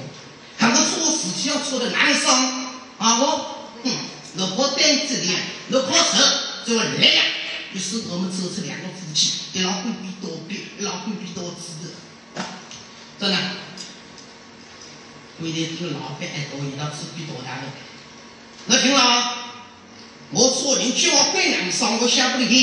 [0.58, 2.32] 看我做事情要做的难上
[3.00, 3.20] 啊！
[3.20, 3.92] 我，哼，
[4.38, 5.34] 我跑单子的，
[5.72, 7.24] 我跑车就来呀。
[7.74, 12.44] 于是我们走出两个夫妻，一老贵比多别，一老贵比多值的，
[13.20, 13.38] 真的。
[15.40, 17.64] 为了听老板爱多，一道吃比多大的。
[18.68, 19.34] 我听了，
[20.30, 22.54] 我做人交关两伤，我想不得开。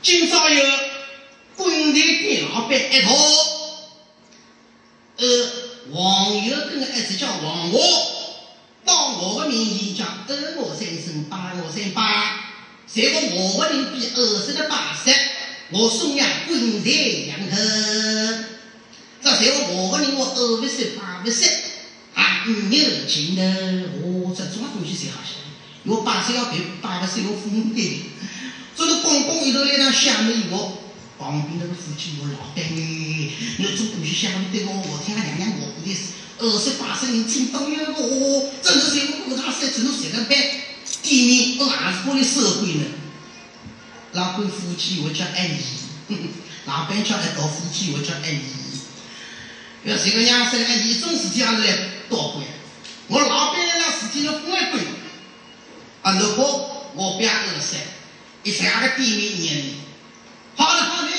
[0.00, 0.62] 今朝有
[1.56, 3.14] 柜台店老板一套，
[5.16, 5.24] 呃，
[5.92, 7.76] 黄油跟个儿子叫黄我，
[8.84, 12.40] 当我的名义叫二我三升八我三八，
[12.92, 15.10] 这个我的人比二十的八十，
[15.70, 16.90] 我送呀柜台
[17.26, 17.56] 两头。
[19.22, 21.48] 这才我的人我二不三八不三，
[22.14, 25.36] 啊，五有钱的，我这种东西才好些。
[25.84, 28.00] 我八十要对，八不三要父母对。
[28.76, 30.56] 这个公公一头来让下面一个，
[31.18, 36.00] 旁边那个夫妻我老板你有种东西想对我，我听俺娘娘我不的是
[36.38, 40.36] 二十八岁人请到了我，真的是我大三，只能谁个办？
[41.02, 42.84] 地面我还是我的社会呢。
[44.12, 46.16] 老板夫妻我叫爱你，
[46.66, 48.40] 老板叫爱到夫妻我叫爱你。
[49.84, 51.76] 要谁个娘生爱你，种事体还是来
[52.08, 52.44] 多管。
[53.08, 54.84] 我老板那事体要分来管。
[56.02, 57.76] 啊，如果我表二十，
[58.42, 59.64] 一三个地面年，
[60.56, 61.16] 好了好的的，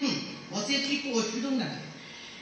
[0.00, 0.10] 嗯，
[0.50, 1.66] 我再给过去动了。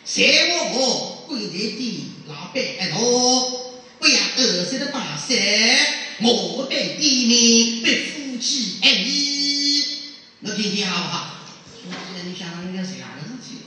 [0.04, 5.36] 谁我我柜台的老板爱多，不要二十的把三，
[6.20, 9.84] 我等地面被夫妻爱你，
[10.40, 11.16] 侬听听好不好？
[11.82, 13.16] 说起来你想想那个谁啊？
[13.16, 13.64] 个事体？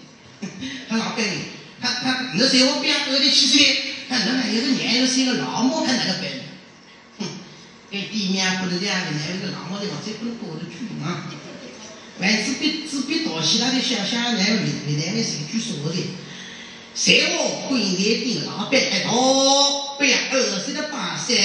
[0.88, 1.26] 他老板，
[1.82, 6.24] 他他那谁我表二的七岁，他那还有个年又是一个老母，他哪个办？
[7.90, 11.32] 跟地面不能这样的，那个老母的话再不能过得去啊！
[12.20, 15.98] 完自别自别到其他的想想，那个别别单位谁去说的？
[16.96, 19.12] 谁我柜台的老板一到，
[19.98, 21.36] 不要二十的八三，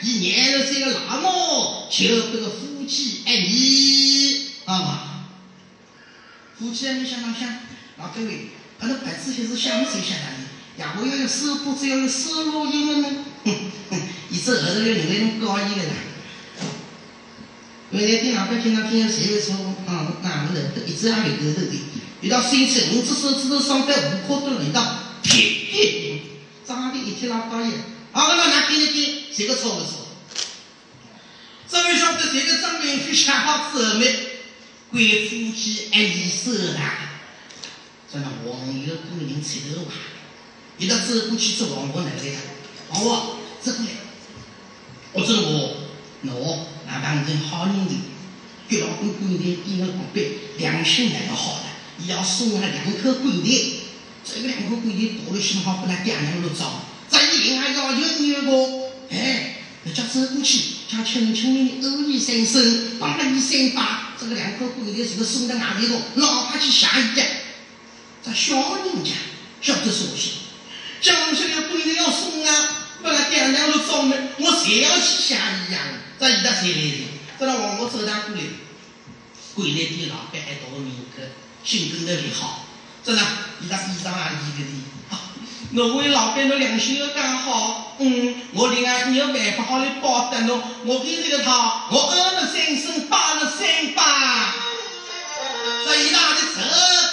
[0.00, 5.26] 一年了这个老母，就这个夫妻爱你，好吧？
[6.58, 7.58] 夫妻爱你想想，
[7.98, 8.48] 老各位，
[8.78, 10.80] 他的白纸还是想谁想哪里？
[10.80, 13.54] 呀，我要有收入，只要有收入，因为呢，哼
[13.90, 14.00] 哼。
[14.30, 15.92] 一直二十六年那种高一的啦，
[17.92, 19.54] 原来电脑板经常听谁会说，
[19.86, 21.72] 啊，哪个人都一直也没得头的，
[22.20, 26.20] 遇到新车，五只手指头上在五颗都轮到，铁铁，
[26.64, 27.72] 长得一天老高一，
[28.12, 30.06] 啊，那那给你给，谁个错不错？
[31.68, 34.06] 这位晓得这个张明飞想好之后没，
[34.92, 37.18] 贵夫妻爱你手啦，
[38.12, 39.92] 真的黄油工人吃头啊，
[40.78, 42.38] 一到走过去做黄瓜来了，
[42.90, 43.22] 好啊，
[43.64, 43.78] 这个。
[45.12, 45.76] 我知道我，
[46.22, 47.86] 我那当成好人，
[48.68, 50.20] 给老公柜台点个广告，
[50.58, 53.48] 良心那个好的，要送我两口柜台，
[54.24, 56.82] 这个两口柜台多了些好，不能点两路找。
[57.08, 67.22] 在银行要求你个，哎，那叫走过去，叫轻轻的欧你三声，帮了你三把，这个两口柜台是个送到外面个，哪怕去下一家，
[68.24, 69.12] 这小人家
[69.62, 70.32] 晓得熟悉，
[71.00, 72.76] 江西的柜台要送啊。
[73.02, 75.82] 本来点两路早门，我谁要去下一样？
[76.20, 77.08] 这一大谁来的？
[77.38, 78.42] 这那往我走堂过来，
[79.54, 81.22] 柜台的老板还到我面口，
[81.64, 82.66] 心跟得你好。
[83.02, 83.22] 这那
[83.62, 84.70] 一张衣裳啊，一个的。
[85.72, 90.62] 我为老板的良心要讲好，嗯，我另外你要办法好来报答侬。
[90.84, 94.52] 我给这个套，我二了三升，八了三八，
[95.86, 96.60] 这一大的车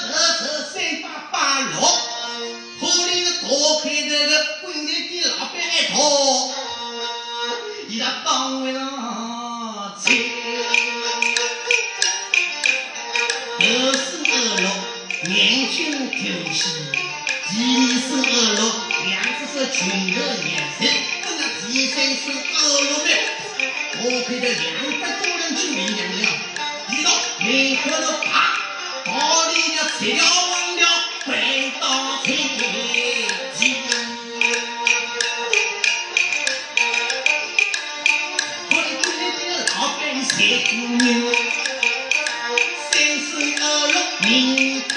[0.01, 0.43] 车车
[0.73, 5.95] 三八八六，后里的多开这个柜台的老板爱讨，
[7.89, 8.81] 伊拉当为了
[9.97, 10.11] 财，
[13.59, 13.63] 二
[13.93, 14.67] 十二六
[15.31, 16.13] 年轻口
[16.51, 16.59] 气。
[17.53, 18.61] 一年生二六，
[19.05, 20.83] 两只手拳头年生，
[21.23, 23.07] 这个第三生二六倍，
[24.03, 24.67] 我配的两
[24.99, 26.27] 百多两金银两了，
[26.91, 27.07] 一到
[27.39, 28.27] 门口的爬，
[29.05, 29.11] 把
[29.47, 30.19] 里的材料
[30.51, 30.83] 忘了，
[31.25, 31.83] 回到
[32.25, 32.27] 天
[40.49, 40.55] 老
[44.21, 44.96] 板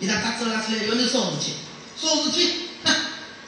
[0.00, 1.54] 老板弄的，你让他走了出来要你啥事体？
[2.00, 2.38] 啥事体？
[2.84, 2.94] 哼，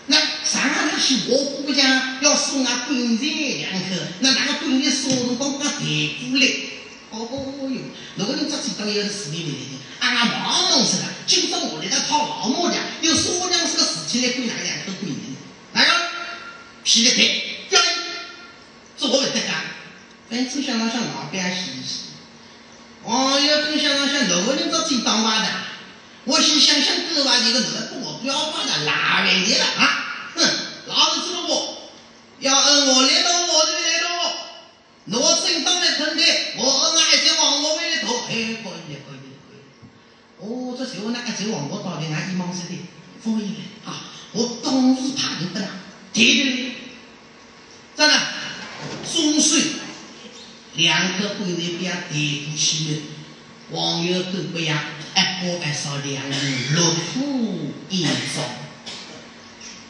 [0.07, 6.47] 那上海那些我姑讲要送俺棺材两口，那那个本地送辰光把带过来。
[7.13, 7.81] 哦哦哟！
[8.17, 11.09] 那个人只知道有是里面的，俺俺忙忙死了。
[11.27, 15.37] 今朝我来到讨老母娘，有说我娘是个事情来归哪两个归人？
[15.73, 15.91] 哪个？
[16.85, 17.87] 皮的腿，叫你，
[18.99, 19.63] 这我不得干。
[20.31, 22.17] 反正想到想老百姓是，
[23.05, 25.49] 哦，要真想到想哪个人做最当官的？
[26.25, 30.33] 我先想想各外这个哪个我标榜的哪位的了啊？
[30.35, 30.43] 哼，
[30.87, 31.77] 老子知道不？
[32.41, 34.13] 要按我来到我这里来到。
[35.05, 36.25] 我正当来肯定，
[36.57, 39.59] 我恩爱在王我为了头，哎，可以的，可以的，可以。
[40.39, 42.79] 哦，这时候呢，爱在王我到底俺一忙似的，
[43.23, 45.67] 放一点啊，我当时怕你不啦，
[46.13, 46.73] 对对对。
[47.97, 48.33] 再来，
[49.13, 49.63] 中岁
[50.75, 53.03] 两个闺女不要抬不起，
[53.73, 58.43] 王友都不要，一锅白烧两人落土一烧。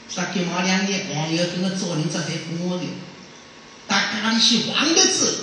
[0.09, 2.85] 说给毛两年，王友跟个做人这才不我的。
[3.89, 5.39] 大家里去玩的子，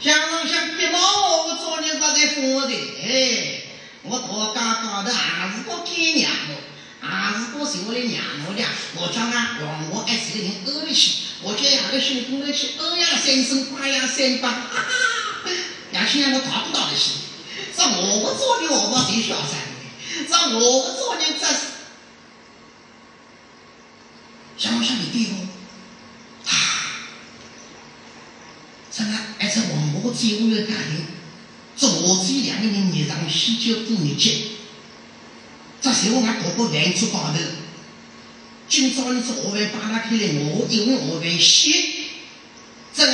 [0.00, 0.98] 想想想，别闹
[1.46, 2.74] 我昨天咋在说的？
[3.02, 3.62] 哎，
[4.02, 8.62] 我多嘎嘎的，还是个给娘我，还是个是我的娘我的。
[8.94, 14.84] 我叫俺王我爱是个人饿得起，我叫两个兄弟去二呀三生八呀三八，哈哈，
[15.92, 17.12] 两兄弟我达不到的去。
[17.76, 21.60] 这我做的我不谁小三的，这我做的这是，
[24.58, 25.46] 想不想你弟我？
[28.90, 31.06] 咱那而且王婆最后的家庭，
[31.76, 34.48] 这我这两个人日常喜酒过日节，
[35.80, 37.38] 这时候俺哥哥饭桌高头，
[38.68, 41.72] 今朝你这河饭扒拉开来，我因为河饭咸，
[42.92, 43.12] 这个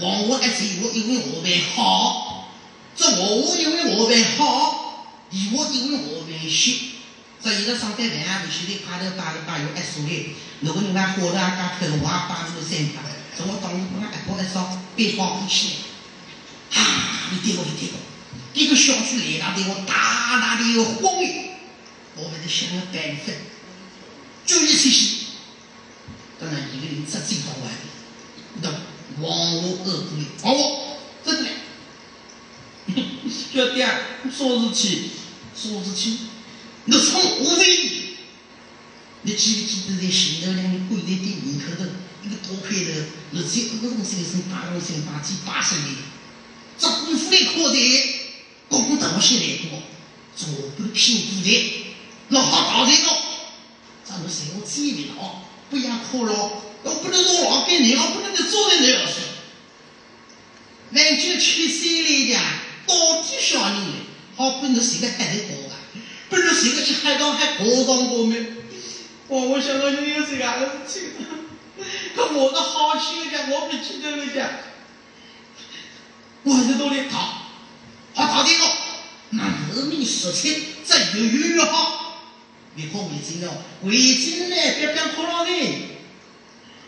[0.00, 2.48] 王婆还是我因为河饭好，
[2.96, 6.74] 这我因为河饭好，姨我因为河饭咸，
[7.42, 13.04] 这一个上班饭啊，不晓得扒头扒头扒有爱说的，如果你看火头啊加开了，我扒出三盘。
[13.36, 15.70] 从我当时我那一包来烧，别放不起
[16.70, 17.28] 来，啊！
[17.32, 17.98] 你对我就对我，
[18.54, 21.28] 一个小区来了对我大大的一个荒谬，
[22.14, 23.32] 我还得想要办法，
[24.46, 25.18] 就一出息。
[26.38, 28.70] 当然一个人只最到外的，那
[29.20, 31.50] 王我恶不的，王我真的，
[33.28, 33.86] 小弟啊，
[34.24, 35.10] 啥事体？
[35.54, 36.18] 啥事体？
[36.86, 38.16] 你从我这里，
[39.22, 41.84] 你记不记得在前头两个跪在店门口头？
[42.24, 42.78] 一个多块头，
[43.32, 45.94] 日子二十岁生，八十岁八几八十年，
[46.78, 47.76] 这功夫来可的，
[48.68, 49.82] 功德些来多，
[50.34, 51.84] 做不屁股的，
[52.30, 53.06] 老好搞这个，
[54.04, 56.32] 咱们生活体面哦，不要哭了，
[56.84, 59.12] 要不能说老给你，我不能你做人那样子。
[60.90, 62.40] 南京七岁来的，
[62.86, 63.76] 到底小人
[64.36, 65.80] 好不能谁个带得过啊？
[66.28, 68.46] 不能谁个去海岛还过上过没？
[69.28, 71.00] 我我想到你有这个儿子
[72.14, 74.48] 可我的好心讲，我比其他人讲，
[76.44, 77.48] 我在这里讨，
[78.14, 78.64] 好讨这个，
[79.30, 79.42] 那
[79.74, 82.20] 人民实情，这越越越好。
[82.76, 85.88] 你可为真了，为真呢，别别哭了呢。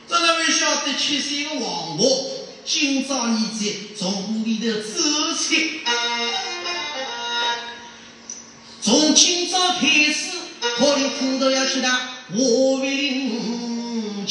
[0.08, 2.30] 这个为晓得七岁的王我，
[2.64, 5.00] 今朝你在从屋里头走
[5.34, 5.54] 出，
[8.80, 10.30] 从今朝开始，
[10.60, 11.90] 可能苦都要去到
[12.34, 14.26] 我为领。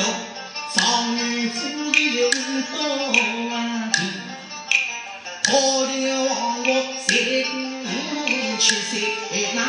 [0.00, 0.08] 保佑侬
[0.74, 1.20] 状元
[1.50, 1.58] 府
[1.90, 3.14] 里有多平，
[5.44, 5.48] 可
[5.86, 5.94] 怜
[6.26, 6.30] 王
[6.62, 6.68] 我
[7.06, 7.08] 三
[8.14, 8.26] 姑
[8.58, 8.92] 七岁
[9.54, 9.60] 那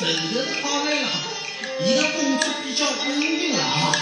[0.00, 1.08] 真的是讨饭了。
[1.84, 3.92] 伊个工作比较稳定了啊，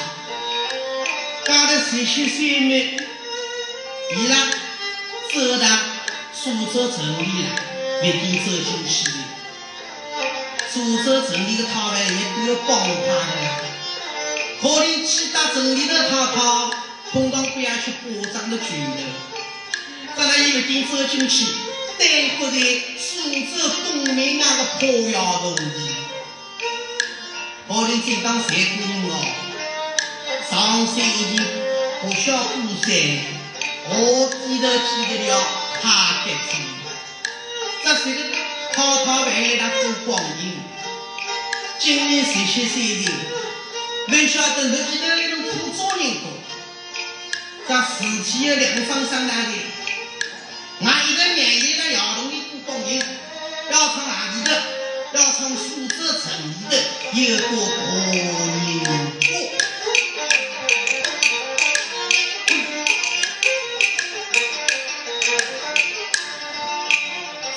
[1.45, 2.99] 到了十七岁呢，
[4.17, 4.47] 伊拉
[5.35, 5.67] 走到
[6.33, 7.49] 苏州城里了。
[8.01, 9.19] 一定走进去的。
[10.73, 13.59] 苏州城里的讨饭也都要帮他的呀。
[14.63, 16.71] 可怜去到城里的讨讨，
[17.11, 19.03] 碰到不要去巴掌的拳头。
[20.17, 21.47] 当然，伊一定走进去，
[21.99, 22.57] 对不在
[23.19, 25.59] 苏州东面那个破窑洞里。
[27.67, 28.53] 可怜这当三姑
[28.87, 29.13] 娘哦，
[30.49, 31.37] 上山已经
[32.01, 32.87] 不晓过山，
[33.91, 33.91] 我
[34.31, 35.29] 低头见得了
[35.83, 35.85] 他
[36.25, 36.51] 的子。
[37.83, 38.19] 这是个
[38.73, 40.09] 讨讨饭那过光
[40.39, 40.43] 阴，
[41.81, 43.11] 今年十七岁的，
[44.07, 46.31] 没晓得侬记得那种苦做人过，
[47.67, 49.53] 这事体的两方上来的，
[50.87, 52.38] 俺一个年龄的窑洞里
[52.69, 53.01] 过光阴，
[53.71, 54.51] 要从哪里的？
[55.15, 56.77] 要从苏州城里的
[57.15, 57.57] 有个过
[58.11, 59.27] 年过。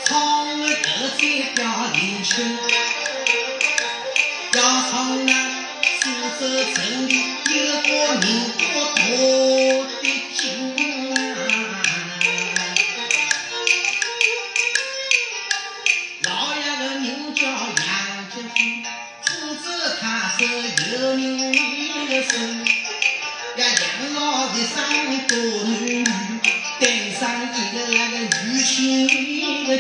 [0.06, 0.16] 唱
[0.58, 0.88] 个头
[1.18, 1.22] 在
[1.56, 1.60] 表
[1.92, 2.58] 年轻，
[4.54, 4.58] 要
[4.90, 5.30] 唱那
[6.00, 6.02] 苏
[6.40, 6.42] 州
[6.74, 6.78] 城
[7.10, 7.12] 里
[7.50, 7.90] 有个
[8.22, 8.64] 民国
[8.96, 8.98] 大
[10.02, 10.06] 的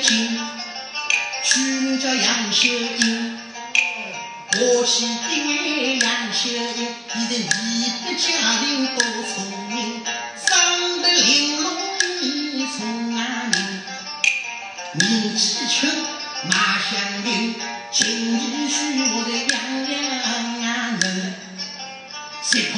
[0.01, 0.39] 亲的亲，
[1.43, 3.37] 取名叫杨秀英。
[4.53, 7.43] 我妻因杨秀英，伊的你
[8.05, 8.27] 的家
[8.59, 9.33] 庭多聪
[9.69, 10.03] 明，
[10.35, 11.65] 生得玲珑
[12.21, 13.19] 一聪啊
[13.53, 13.55] 明。
[14.93, 15.39] 年纪
[15.69, 15.89] 轻，
[16.49, 17.55] 马相邻，
[17.93, 18.01] 今
[18.37, 19.55] 日许我的养
[19.91, 19.93] 养
[20.63, 20.67] 啊
[20.99, 21.05] 人，
[22.43, 22.75] 谁可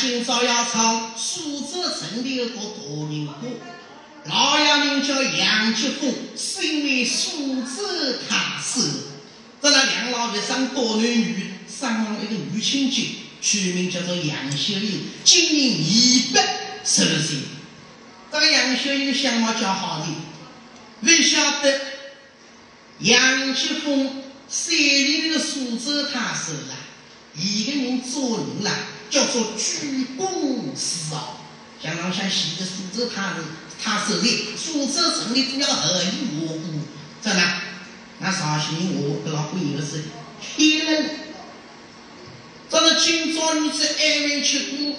[0.00, 2.60] 今朝要唱苏州城里有个大
[3.10, 3.34] 人歌。
[4.24, 8.80] 老爷名叫杨吉峰，身为苏州太守。
[9.60, 17.36] 这那两老爷生多男女，生了一个女亲戚，取名叫做杨秀英，今年二百十六岁。
[18.32, 20.06] 这个杨秀英相貌较好的，
[21.02, 21.78] 未晓得
[23.00, 26.76] 杨吉峰山里的苏州太守啦，
[27.36, 28.72] 一个人做人啦，
[29.10, 31.40] 叫做居功思傲。
[31.82, 33.42] 像浪向西的苏州太守。
[33.82, 36.58] 他手里苏州城里都要尔虞我
[37.22, 37.42] 诈，真的。
[38.18, 40.04] 那绍兴我跟老姑娘的是
[40.38, 41.10] 天人。
[42.70, 44.96] 这个今朝你在安慰吃过，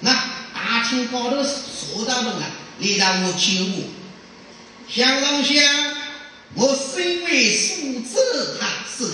[0.00, 0.12] 那
[0.54, 3.84] 大厅高头坐大门啊，来到我救我。
[4.88, 5.62] 想浪向
[6.54, 9.06] 我身为苏州太守，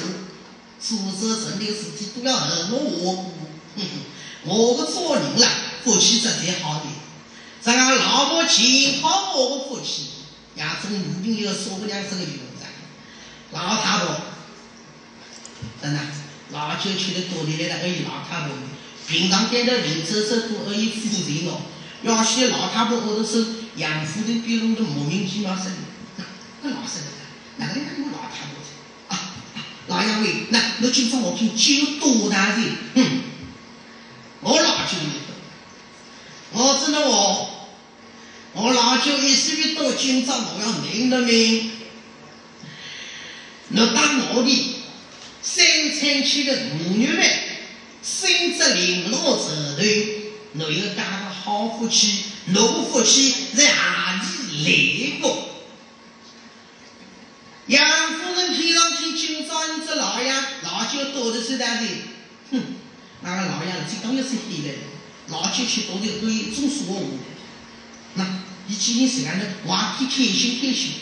[0.81, 3.33] 苏州城里事情都要尔虞我
[3.85, 4.01] 哼，
[4.49, 5.49] 我个做人啦，
[5.85, 6.95] 福气实在好点。
[7.63, 10.09] 这个老婆请好我个福气，
[10.55, 12.67] 呀，这个女朋友说不两声个有噻。
[13.53, 14.17] 老太婆，
[15.83, 16.01] 真的，
[16.53, 18.57] 老酒吃的多的来那个老太婆，
[19.09, 21.63] 平常点头零收收都可以付钱哦。
[22.03, 23.47] 要写老太婆后头是
[23.77, 26.25] 杨夫人变成的莫名其妙生的，
[26.63, 27.11] 那老生的，
[27.57, 28.69] 哪个人看我老太婆的？
[29.09, 29.35] 啊，
[29.89, 32.63] 老杨伟，那那今朝我听酒多大的？
[32.95, 33.21] 嗯，
[34.47, 37.51] 我老酒一多，我知道我，
[38.53, 41.73] 我老酒一十一多，今朝我要命了命。
[43.71, 44.77] 那打我的
[45.43, 47.29] 生产期的五月份，
[48.05, 54.23] 生殖零落折头，我又打个好福气，那个福气在何
[54.53, 55.49] 里来过？
[57.67, 61.89] 杨夫人听上去今朝你这老杨老酒多的是哪里？
[62.53, 62.63] 哼，
[63.23, 64.75] 那个老杨这当然是黑的，
[65.29, 67.19] 老酒吃多的可以总说我。
[68.15, 68.25] 那
[68.69, 70.93] 一几年时间呢，我还可以开心开心。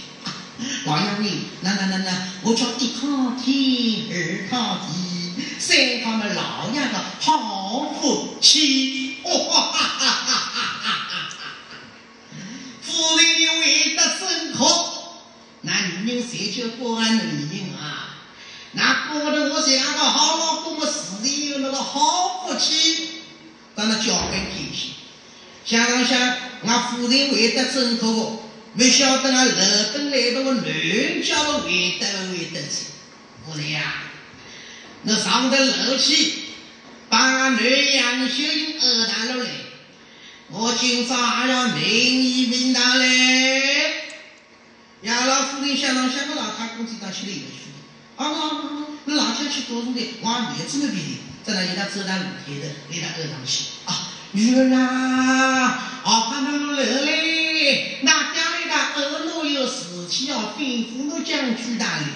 [0.86, 1.30] 老杨喂，
[1.62, 11.42] 那那那那，我叫一靠天，二靠地，三靠么老杨的好福气，哇哈哈哈哈哈哈！
[12.82, 14.64] 夫人你为得真可，
[15.62, 18.13] 那女人谁叫过俺女人啊？
[18.74, 23.08] 那过得我像个好老公，我事业有那个好福气，
[23.74, 24.90] 让他交给开心。
[25.64, 28.42] 想想想，俺夫人为得真可不？
[28.74, 29.52] 没晓得啊，楼
[29.92, 32.86] 登来到我乱叫的为得为得子，
[33.46, 34.02] 夫人呀，
[35.02, 36.32] 那上得楼去，
[37.08, 39.50] 把俺南阳秀英二大了来，
[40.50, 43.94] 我今朝还要名义名堂嘞。
[45.02, 47.70] 杨老夫人想当想个老太公子当起来一个去，
[48.16, 58.44] 啊啊，那老天去多少的往面子那边的，再来一条走到路头的，给他二上去啊，女儿啊，啊，看到我来嘞，那家。
[58.96, 62.06] 二老有事情要吩咐我将军大人，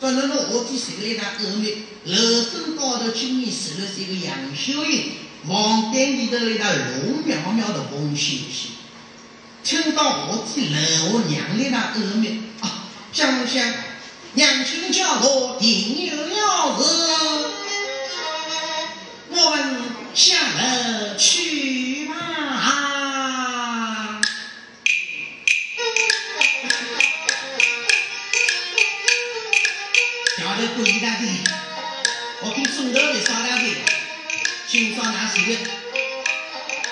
[0.00, 5.12] 反正我卧底受了一大恶名，楼登高头今年受了这个杨秀英，
[5.46, 8.72] 房间里头那大龙苗苗的红星星，
[9.62, 13.72] 听到我的楼下娘的那恶名啊，想想
[14.36, 16.82] 娘亲叫我定有了事，
[19.30, 19.80] 我们
[20.12, 22.14] 下楼去吧。
[30.76, 31.24] 李大弟，
[32.42, 33.76] 我听钟头的少大弟，
[34.66, 35.60] 今朝拿谁的？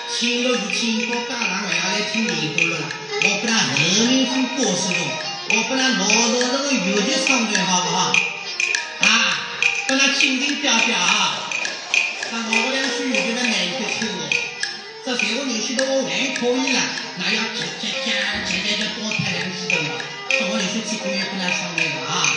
[0.09, 2.89] 请了雨天过家堂，还要来听民歌了！
[3.23, 4.99] 我不然后面做歌手的，
[5.49, 8.15] 我不然拿着那个乐器唱的好不好？
[8.99, 9.05] 啊，
[9.87, 11.49] 跟他精精表表啊！
[12.31, 14.21] 那我两句乐器的难听听的，
[15.05, 16.81] 这三个年轻的我还可以了，
[17.17, 18.07] 那要接接接
[18.47, 22.35] 接接就多太两次的了，这我连续几个月跟他唱那个啊。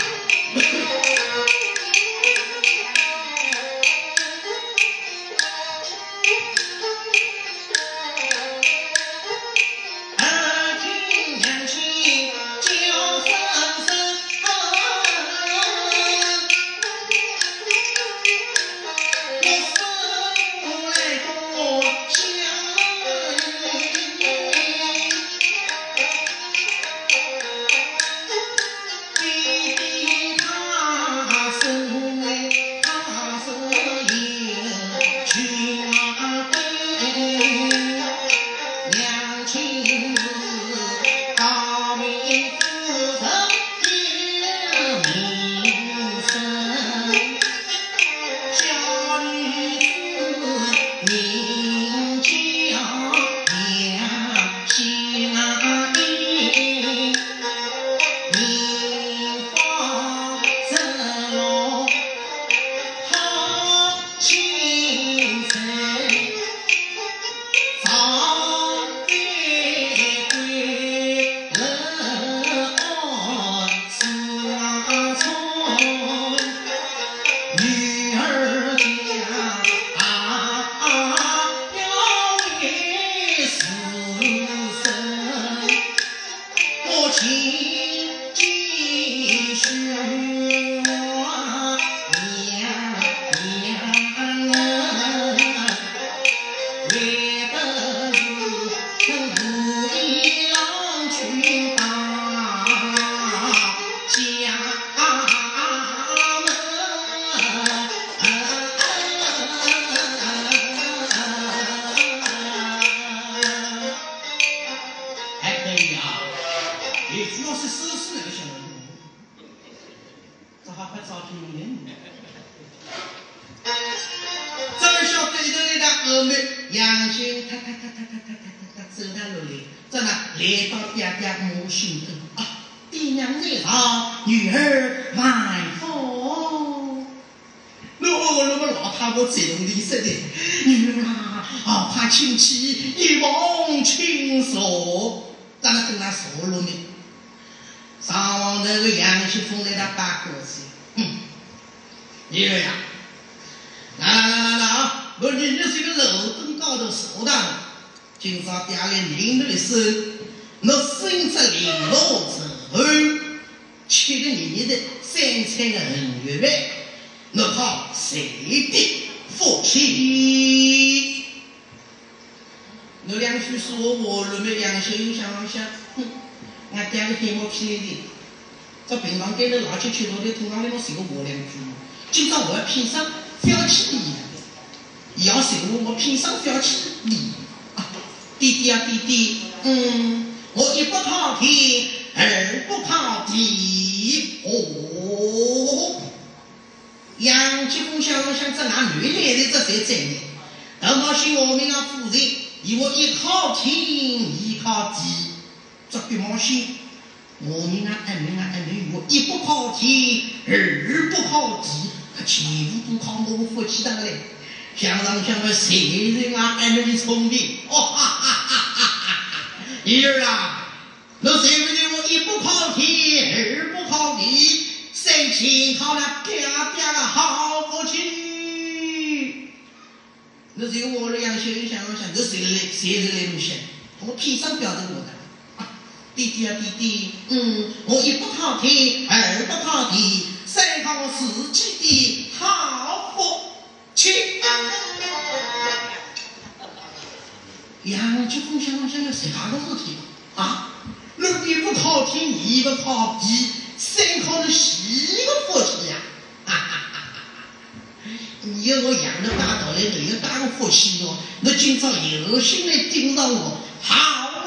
[247.86, 249.96] 杨继峰想了想，是啥个事体
[250.34, 250.72] 啊？
[251.18, 255.96] 那一不靠天，一不靠地，三靠的谁个福气呀？
[256.44, 258.10] 哈哈哈哈哈！
[258.42, 261.16] 你要我养的大道理，你要大个福气哟。
[261.42, 263.94] 那今朝有心来盯上我，好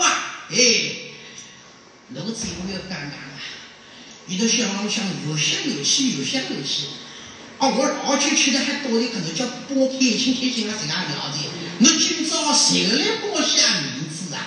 [0.02, 0.56] 啊，哎。
[2.10, 3.40] 那个嘴我要干干了，
[4.26, 6.88] 你都想了想，又想又气，又想又气。
[7.58, 11.38] 啊，我老去吃的还多的，可能叫拨开心开心啊，这样聊的。
[11.82, 14.38] 那今朝谁来给我下名字啊？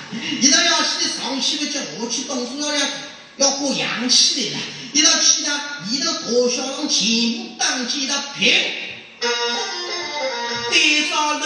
[0.40, 2.86] 一到要去上去了，叫我去动手要要
[3.38, 4.62] 要过洋气来了。
[4.92, 5.60] 一到去呢，
[5.90, 7.06] 一到国小上全
[7.38, 8.52] 部当起的平，
[10.70, 11.44] 对上了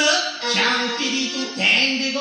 [0.52, 2.20] 墙壁里头弹的个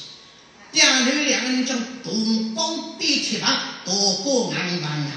[0.71, 3.53] 店里两个人将铜棒、铁棒、
[3.83, 5.11] 过、钢、银棒啊，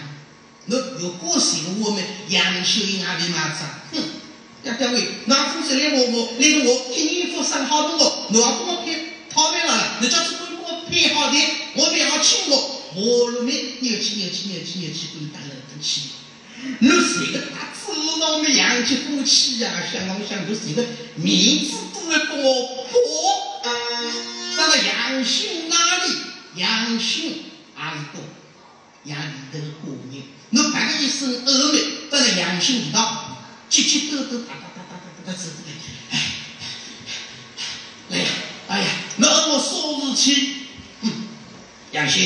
[0.67, 4.03] 侬有高兴的我们杨秀英阿弟嘛上，哼，
[4.65, 11.39] 阿表妹，侬平时来我我来我，一年服生好多个，侬还跟我配讨厌了了，侬叫什么跟我配好的，
[11.77, 16.01] 我两清哦，我入面有去有去有去有去，滚蛋了都去，
[16.81, 20.85] 侬这个大猪我米杨秀英滚去呀，想我想都是个
[21.15, 22.95] 面子都要给我破。
[24.57, 26.17] 那个杨兄哪里？
[26.57, 28.23] 杨兄也是多，
[29.03, 29.21] 也是
[29.53, 30.23] 都是工人。
[30.51, 31.79] 我穿个一身阿妹，
[32.11, 33.39] 这个杨兄到，
[33.69, 35.69] 急急跺跺哒哒哒哒哒，他走嘞。
[38.11, 38.25] 来，
[38.69, 40.67] 哎呀，那我收拾起，
[41.91, 42.23] 杨兄，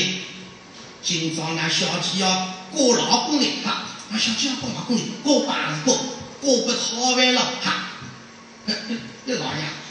[1.01, 5.97] 今朝俺小姐要过老公的哈，俺小姐要过老公的，过八十过，
[6.39, 7.87] 过个好饭了哈，
[9.25, 9.78] 这老爷。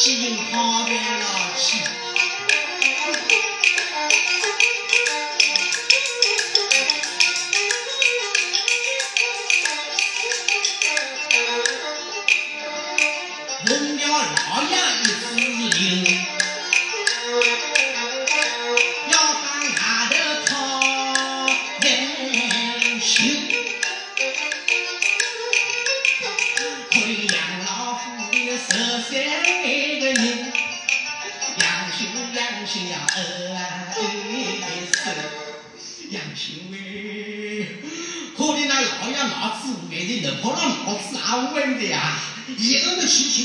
[0.00, 1.58] She been hard and hard.
[1.58, 1.99] She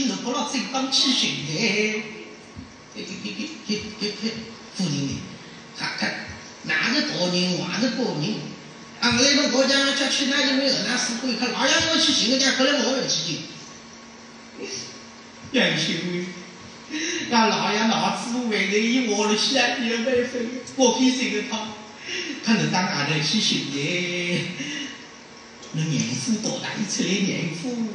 [0.08, 1.12] 落不当起，
[2.96, 4.34] 给给给给给给给
[4.76, 5.14] 富人的，
[5.78, 6.08] 他他
[6.64, 8.36] 哪个高人，哪个高人，
[9.02, 13.38] 啊，来个国家叫去那里面南市会，他老杨要去行个家，后来老去见
[14.62, 14.70] 金，
[15.52, 16.26] 杨秀梅，
[17.30, 19.98] 那老杨脑子不坏的，一活了起来没有，
[20.78, 21.68] 我给这个他，
[22.44, 24.40] 他能当哪能去行的？
[25.74, 27.90] 那年富多大，一出的年富。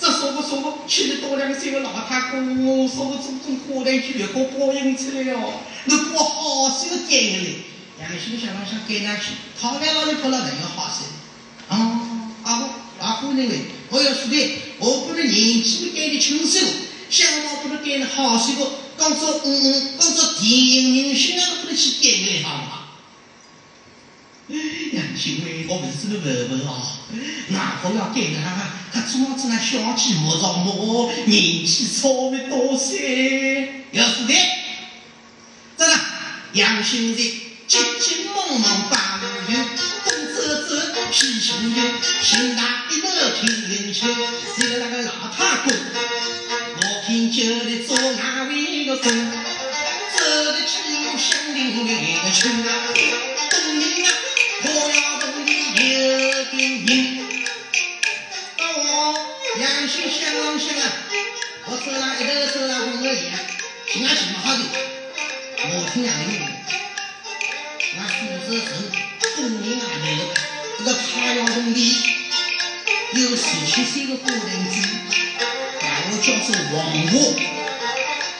[0.00, 7.54] 这说不说不，七年多两岁的老太公，说不中中过来就有个报应出来哦，那不好心的给你嘞，
[8.00, 11.06] 杨兄想了想给那去，唐太老里跑能人有好心，
[11.70, 12.68] 嗯，阿婆
[13.00, 13.60] 阿婆认为，
[13.90, 16.60] 我要说的，我不能年纪不给你轻松，
[17.08, 18.66] 想法不能给你好心的，
[18.98, 22.83] 当做嗯，当做电影星啊，不能去给你好不？
[24.46, 26.82] 杨秀威，我不是这个问问哦，
[27.48, 28.44] 哪个要改他？
[28.92, 34.34] 他总子那小气莫着莫，年纪稍微多些，要是的，
[35.78, 35.98] 真的，
[36.52, 37.14] 杨秀瑞
[37.66, 39.56] 急急忙忙把路游，
[40.04, 40.36] 东走
[40.68, 40.72] 走
[41.10, 41.82] 西行游，
[42.22, 43.08] 行大一路
[43.40, 44.06] 听人秋，
[44.58, 45.72] 这个那个老太公，
[46.76, 50.18] 我听酒的左外围个走，走
[50.52, 51.78] 的几路乡邻里
[52.20, 52.92] 个秋啊，
[53.50, 54.08] 东人啊，
[54.64, 56.90] 破窑洞里有根银，
[58.56, 58.82] 那我
[59.58, 60.82] 两兄相公啊，
[61.66, 63.20] 我走上一头走了一头去，
[63.92, 64.64] 平安是么，
[65.68, 66.40] 我听两个说，
[68.24, 68.64] 我孙子
[69.36, 70.20] 从东人啊来了，
[70.82, 70.88] 个
[71.74, 71.78] 里
[73.12, 74.40] 有十七岁的哥邻，
[76.22, 76.74] 叫做王
[77.08, 77.12] 华，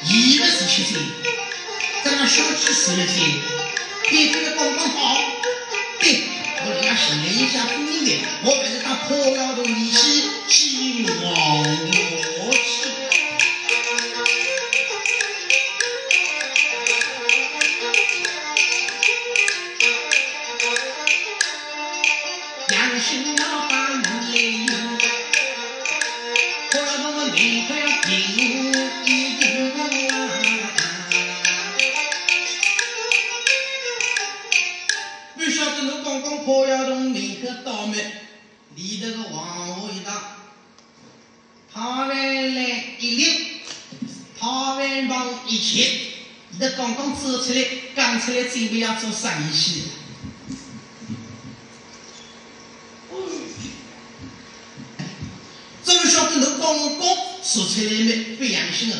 [0.04, 0.96] 伊个十七岁，
[2.02, 3.14] 在那小里拾了钱，
[4.08, 5.33] 给这个公公好。
[6.04, 6.22] 嘿，
[6.66, 9.96] 我人家是另家姑娘，我把是当破老头，你去
[10.46, 11.93] 欺王。
[48.24, 49.82] 出来准备要做生意去。
[55.84, 58.90] 这个小弟能光光说出来没不一样的心。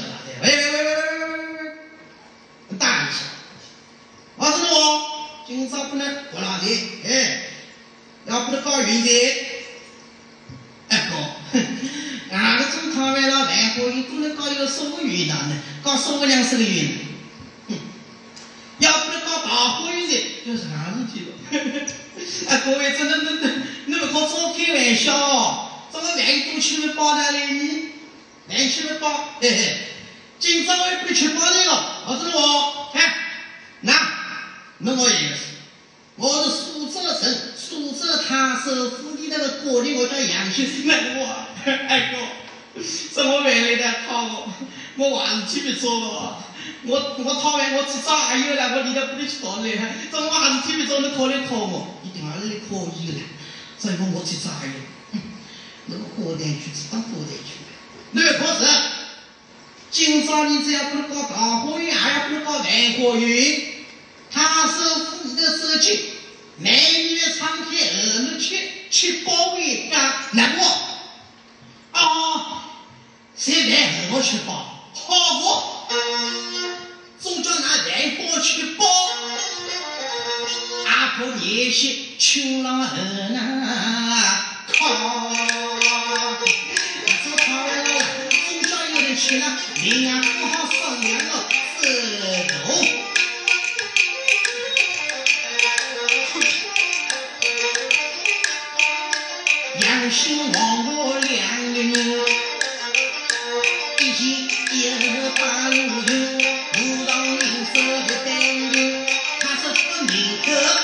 [105.74, 106.38] 不听
[106.72, 109.06] 不到吝啬的叮咛
[109.40, 110.83] 他是你的。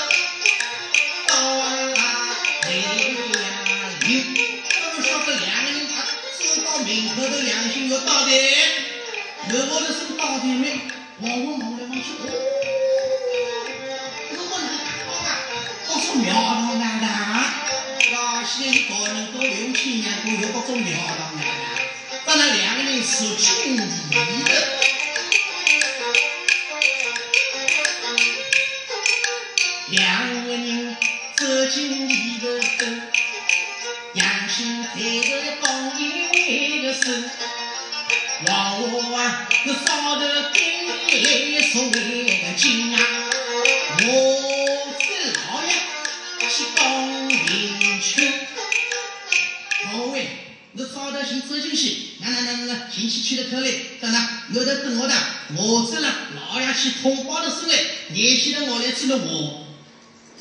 [59.11, 59.65] 我来吃了我。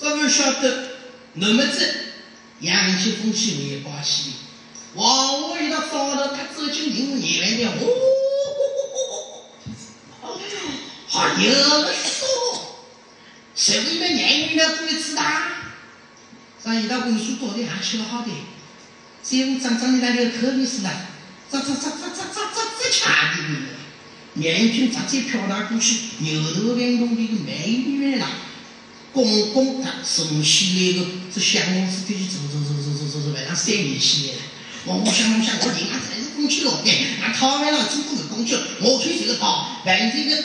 [0.01, 0.88] 这不晓得，
[1.34, 1.94] 那么子
[2.60, 4.32] 杨七风去没关系。
[4.94, 7.70] 往我一到烧的，他走进银幕眼里，哦，
[11.09, 11.52] 还有
[11.82, 12.26] 个说，
[13.55, 15.48] 谁为了年龄了鬼子大？
[16.62, 18.30] 上一道文书到底还吃了好的，
[19.22, 20.90] 最后长长的那个口里是啦，
[21.51, 23.38] 咋咋咋咋咋咋咋咋掐的？
[24.34, 28.26] 年轻咋再飘达过去，牛头运动的个美女啦。
[29.12, 34.41] 公公他送起来个这香公子对去走走走走走走走，晚上三年起来了。
[34.85, 40.37] 我我想我想我人家才是公去老的，那讨完了中国的公去，我看这个讨，反正个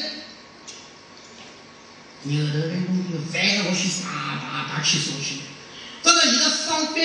[2.24, 5.36] 牛头人公的，反正我去打打打去说去。
[6.04, 6.98] 这个一个上班，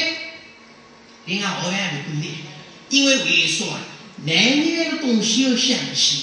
[1.27, 2.29] 另外后边还不管的，
[2.89, 3.81] 因为为啥啊？
[4.25, 6.23] 男女那个东西要相信，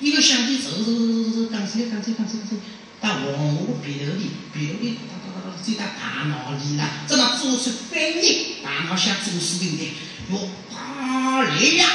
[0.00, 2.60] 一个相信走走走走走，讲起来讲起来讲起来讲起来。
[3.08, 9.82] 但往我鼻头里，鼻头里哒哒哒哒，再到大脑里啦，这么做出反应，大脑像做事对不对？
[10.30, 11.88] 哟，啪来呀！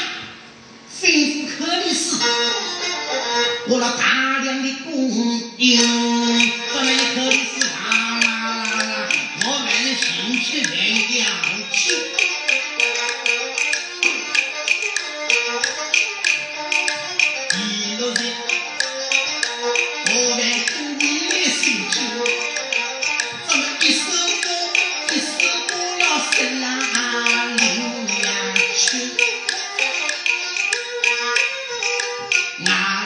[1.00, 2.18] 吩咐克里斯，
[3.68, 4.92] 我那大量的供
[5.58, 8.34] 应，这么一克里斯啦啦
[8.66, 9.10] 啦啦，
[9.46, 10.74] 我买了新去来
[11.14, 11.30] 两
[11.72, 11.94] 去。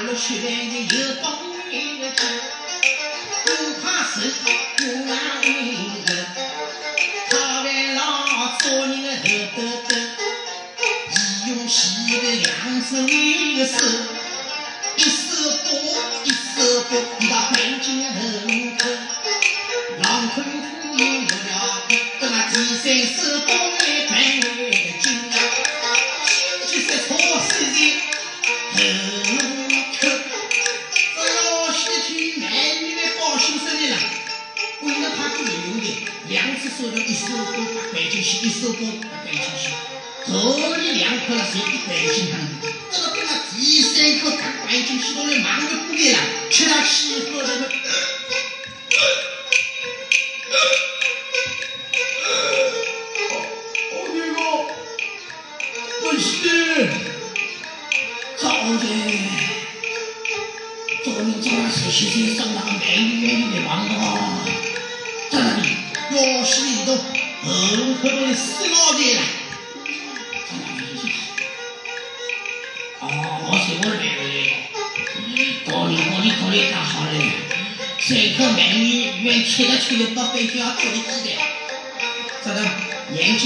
[0.07, 1.27] 路去来的有东
[1.69, 2.21] 一个去，
[3.43, 3.47] 不
[3.81, 4.21] 怕死，
[4.77, 5.11] 不怕
[5.41, 6.09] 命的，
[7.29, 7.99] 他为了
[8.57, 9.89] 做人的头头头，
[11.11, 11.75] 义勇起
[12.21, 12.47] 的两
[12.81, 13.73] 手一个手。
[14.95, 15.11] 一手
[15.65, 15.69] 拨，
[16.23, 18.87] 一手拨，你到南京门口，
[20.03, 21.83] 狼吞虎咽不了，
[22.21, 24.15] 等那第三手拨来半
[38.27, 38.79] 一首歌，
[39.23, 39.71] 还关心起，
[40.25, 42.17] 这么两快了，谁不关心？
[42.91, 43.23] 这个
[43.55, 43.95] 第三，
[45.41, 46.13] 忙不得了，
[46.51, 46.65] 吃。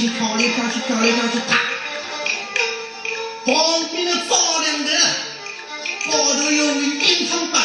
[0.02, 1.54] 去考虑考虑考虑考虑，啪！
[3.46, 3.54] 旁
[3.92, 4.92] 边的灶亮的
[6.08, 7.62] 高头有位金板，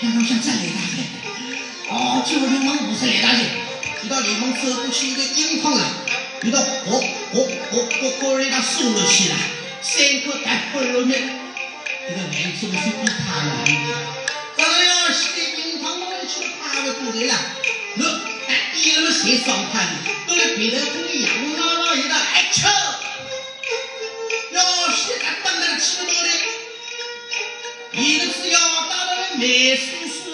[0.00, 1.02] 看到像在擂台的，
[1.90, 3.40] 哦，就流氓五十擂台的，
[4.04, 5.72] 一到流氓走去一个金板，
[6.44, 9.34] 一到火火火火人家竖了起来，
[9.82, 11.18] 三颗大菠萝蜜，个
[12.78, 13.34] 是他
[13.66, 13.66] 的，
[14.56, 14.62] 他
[17.26, 17.34] 来，
[18.46, 19.86] 有谁双款
[20.26, 22.66] 都来比头红羊毛毛一个还吃？
[24.52, 24.60] 要
[24.90, 26.28] 是敢当那个吃到的，
[28.00, 28.58] 一个是要
[28.88, 29.82] 打那个美术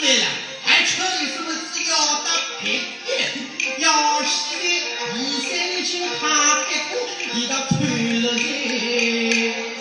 [0.00, 0.26] 来了，
[0.64, 1.56] 还吃的是不是
[1.90, 2.28] 要打
[2.62, 3.10] 别的？
[3.78, 4.28] 要是
[4.58, 4.62] 的，
[5.48, 5.90] 三年就
[6.20, 6.22] 他
[6.68, 6.92] 别过，
[7.34, 7.50] 一了
[8.38, 9.71] 人。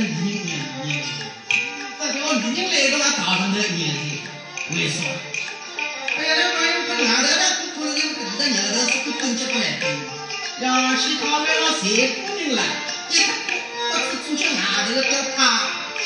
[0.00, 0.64] 他旁边的女人呢？
[2.42, 4.22] 女人来到了大堂的年纪，
[4.70, 5.06] 为什么？
[6.16, 7.42] 哎呀，那朋友跟外头那
[7.74, 9.82] 姑娘有个的牛头是不等级不来的，
[10.60, 10.66] 要
[10.96, 11.84] 去讨买了谁
[12.26, 12.58] 姑娘了？
[13.10, 13.12] 一，
[13.90, 14.56] 不知做些外
[14.86, 14.98] 头的
[15.36, 15.38] 他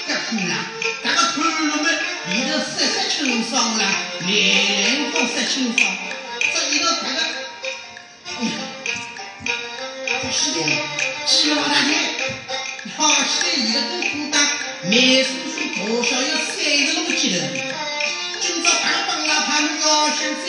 [0.08, 0.54] 干苦了，
[1.02, 1.86] 那个头颅们
[2.30, 3.18] 里头色色清
[3.48, 3.82] 爽了，
[4.26, 5.80] 面风色清爽，
[6.52, 7.18] 这里头这个，
[8.26, 8.48] 哎呀，
[10.22, 10.58] 不是的，
[11.26, 11.90] 几老大姐，
[13.34, 14.46] 好些一个都孤单，
[14.88, 15.26] 面。
[15.76, 16.54] 我小有三
[16.86, 17.42] 十多个鸡头，
[18.40, 20.46] 今朝刚帮了他们要想再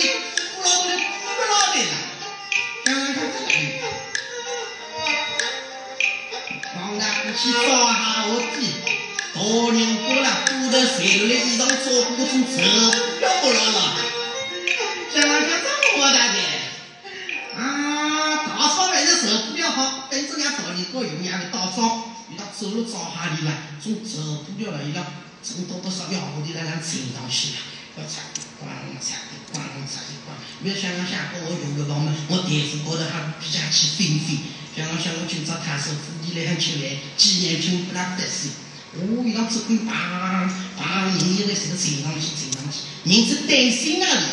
[25.85, 27.57] 从多多少少好的来让请上去了，
[27.97, 28.65] 要擦的光，
[28.99, 30.35] 擦的光，擦的光。
[30.61, 34.39] 没有想到下个我用个房门，我地府高头还比较起飞飞。
[34.75, 38.49] 想到想我今朝太师府里来很吃饭，几年就不拉得死。
[38.97, 44.25] 我伊拉只管把把人一个谁个上去，请上去，人是担心那里。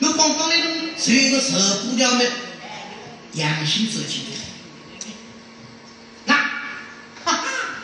[0.00, 2.30] 我刚刚那种穿个绸布料的，
[3.32, 4.36] 良心走进来。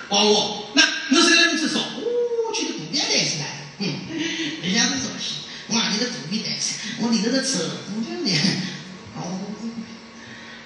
[0.09, 3.89] 帮我，那那谁来你至少，我去的肚皮带起来，嗯，
[4.63, 7.59] 人家是说西，我里头肚皮带起，我里头的扯
[7.95, 8.31] 不掉呢，
[9.17, 9.21] 哦，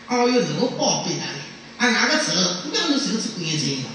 [0.09, 1.40] 哦哟，这个宝贝哪里？
[1.78, 3.89] 啊，那个扯不掉是谁个是关键的？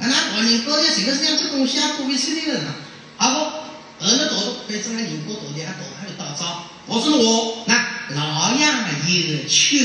[0.00, 2.74] 啊，那老人高头这个是两只东西啊，不会吃的人啊，
[3.16, 3.40] 好不？
[4.02, 4.36] 二那到
[4.66, 7.74] 反正俺宁波到的还到还有大招，我说我那
[8.14, 9.78] 老杨有穷，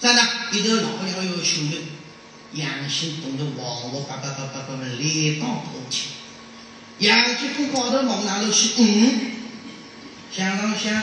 [0.00, 1.76] 真的，一头老杨有穷的。
[2.52, 6.10] 杨兴懂得往我叭叭叭叭叭们来当多钱？
[6.98, 8.70] 杨继峰高头往哪头去？
[8.78, 9.32] 嗯，
[10.36, 11.02] 想上想，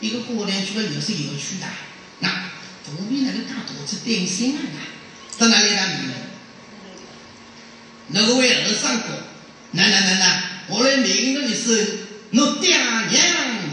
[0.00, 1.66] 一个过年去了又是有趣的。
[2.20, 2.28] 那
[2.86, 4.60] 肚皮那个大肚子担心啊！
[5.36, 5.98] 到哪里来？
[8.08, 9.24] 那个位二三哥，
[9.72, 11.98] 那那那那，我来明着的是，
[12.32, 13.10] 我爹娘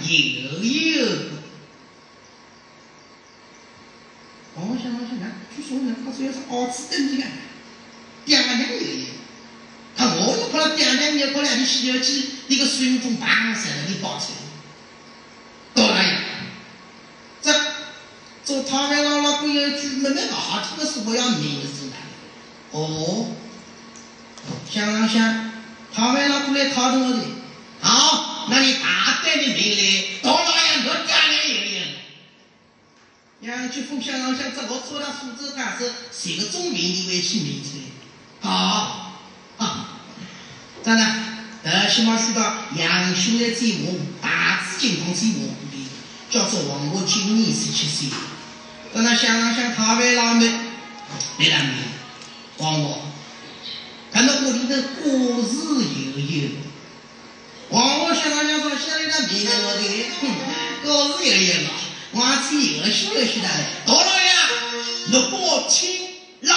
[0.03, 1.05] 又有。
[4.55, 7.29] 我想我想看，据说呢，他说要是儿子登基啊，
[8.25, 9.07] 爹娘有一
[9.95, 14.37] 他我又怕他爹娘有过两天西游记一个孙悟空绑上了，你抱起来，
[15.77, 16.21] 到哪样？
[18.43, 21.95] 这他们老老公有句没没好听的说话要名字的。
[22.71, 23.27] 哦，
[24.71, 25.51] 想想想，
[25.93, 27.19] 他们老公来考我的，
[27.81, 31.91] 好，那你大胆的命令，到哪样我爹娘
[33.41, 33.49] 有。
[33.51, 37.69] 杨继峰想让想这我做了苏州大师，写个中名你会起名字
[38.39, 39.19] 好
[39.57, 39.99] 啊，
[40.85, 41.05] 真的，
[41.63, 43.99] 呃，起码需到杨兄的节目，
[44.77, 45.87] 金光节目里，
[46.29, 48.09] 叫做王我今年十七岁。
[48.93, 50.45] 真的想让想他为老妹，
[51.39, 51.75] 来当面，
[52.57, 52.99] 王我，
[54.11, 56.49] 看到我里头果实悠悠，
[57.69, 59.81] 王我想让想说，现在的面对我的，
[60.21, 60.23] 哼，
[60.83, 61.69] 果实悠悠嘛。
[62.13, 63.49] 往前又修又修的，
[63.85, 64.31] 大老爷，
[65.11, 66.07] 六宝清
[66.41, 66.55] 老，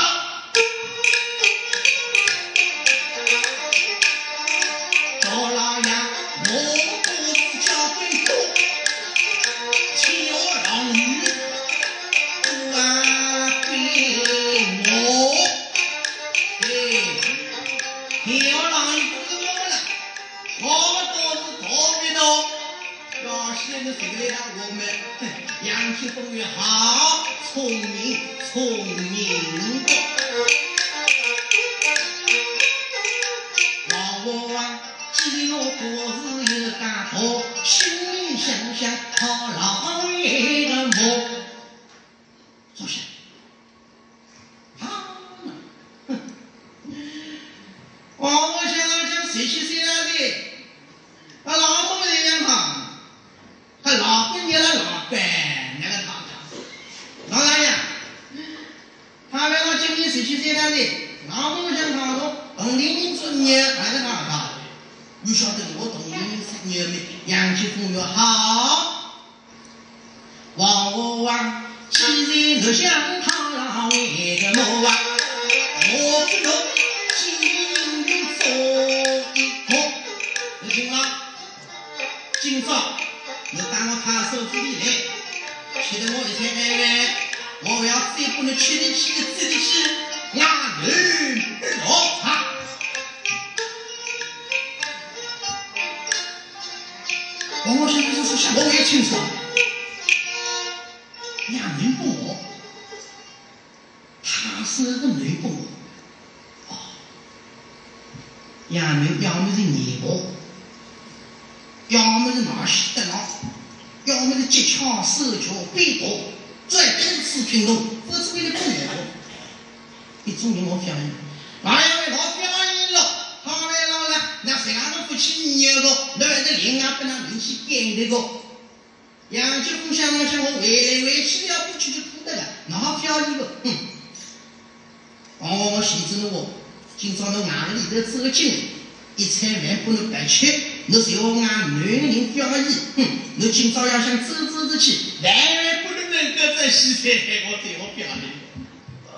[143.37, 147.11] 你今朝要想走走出去，万万不能能够在西餐
[147.51, 148.19] 我对我表演，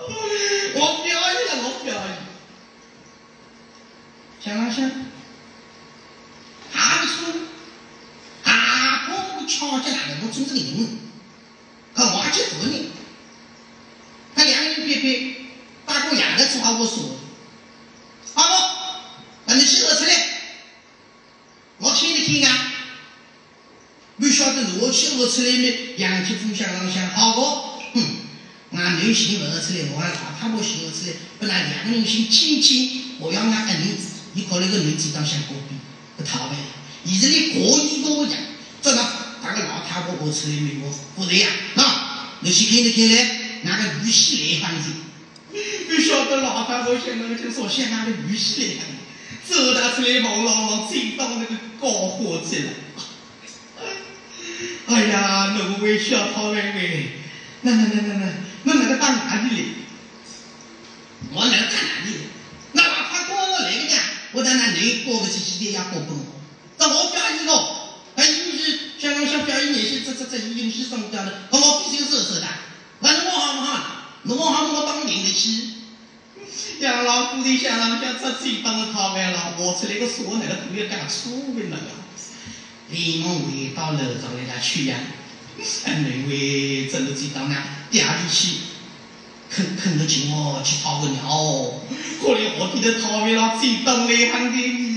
[0.74, 2.06] 我表演了，我表演。
[4.44, 4.90] 想了想，
[6.73, 7.12] 还不错，
[8.43, 9.09] 还不
[9.39, 10.98] 我巧劲来了，我总这个人，
[11.94, 12.74] 可我还去做呢。
[14.35, 15.35] 他两个人别别，
[15.86, 17.16] 大哥两个字话我说，
[18.35, 18.55] 好不？
[19.47, 20.12] 那你先喝出来，
[21.78, 22.69] 我听你听啊。
[24.19, 25.94] 不晓得我去喝出来没？
[25.98, 27.43] 杨继峰想了想，好不？
[27.94, 28.02] 哼，
[28.73, 34.09] 俺女先喝出来，我俺老太婆先喝出来，本来两个人先亲亲，我要俺儿子。
[34.32, 35.77] 你考虑个女子当想过比
[36.16, 36.56] 不讨厌，
[37.06, 38.35] 现在连国语都不讲，
[38.82, 39.02] 真的，
[39.43, 41.85] 大个老太婆我出来没我，不对呀，那，
[42.40, 44.90] 你去看着看来，那个玉溪来放子，
[45.52, 52.70] 你晓得老太婆现在就说像那个玉溪来放子，走到出来望望望，追到那个高火去了。
[54.86, 57.12] 哎呀，那个微笑讨厌喂，
[57.62, 58.32] 那那那那那，
[58.64, 59.64] 那那个到哪里来？
[61.32, 62.16] 我那个看哪里？
[62.72, 64.02] 那老太婆我来个呢？
[64.32, 66.20] 我在那里过不去几天也过不了，
[66.78, 72.47] 那我表演咯，那允许香港想表演那些这这这允许上架的，那我必须是是的，
[73.01, 73.84] 那侬我好不好？
[74.24, 75.68] 侬我好我当得起。
[76.80, 81.84] 杨老夫的想让想出去当了他们了，我出来个说那个都要干出名了呀。
[82.90, 84.96] 连忙回到楼上来家去呀，
[85.86, 87.56] 那位真的知道呢，
[87.90, 88.56] 第二天去，
[89.50, 91.22] 肯肯得请我去泡个尿。
[91.22, 94.92] 后来我给他讨厌了，最懂内行的。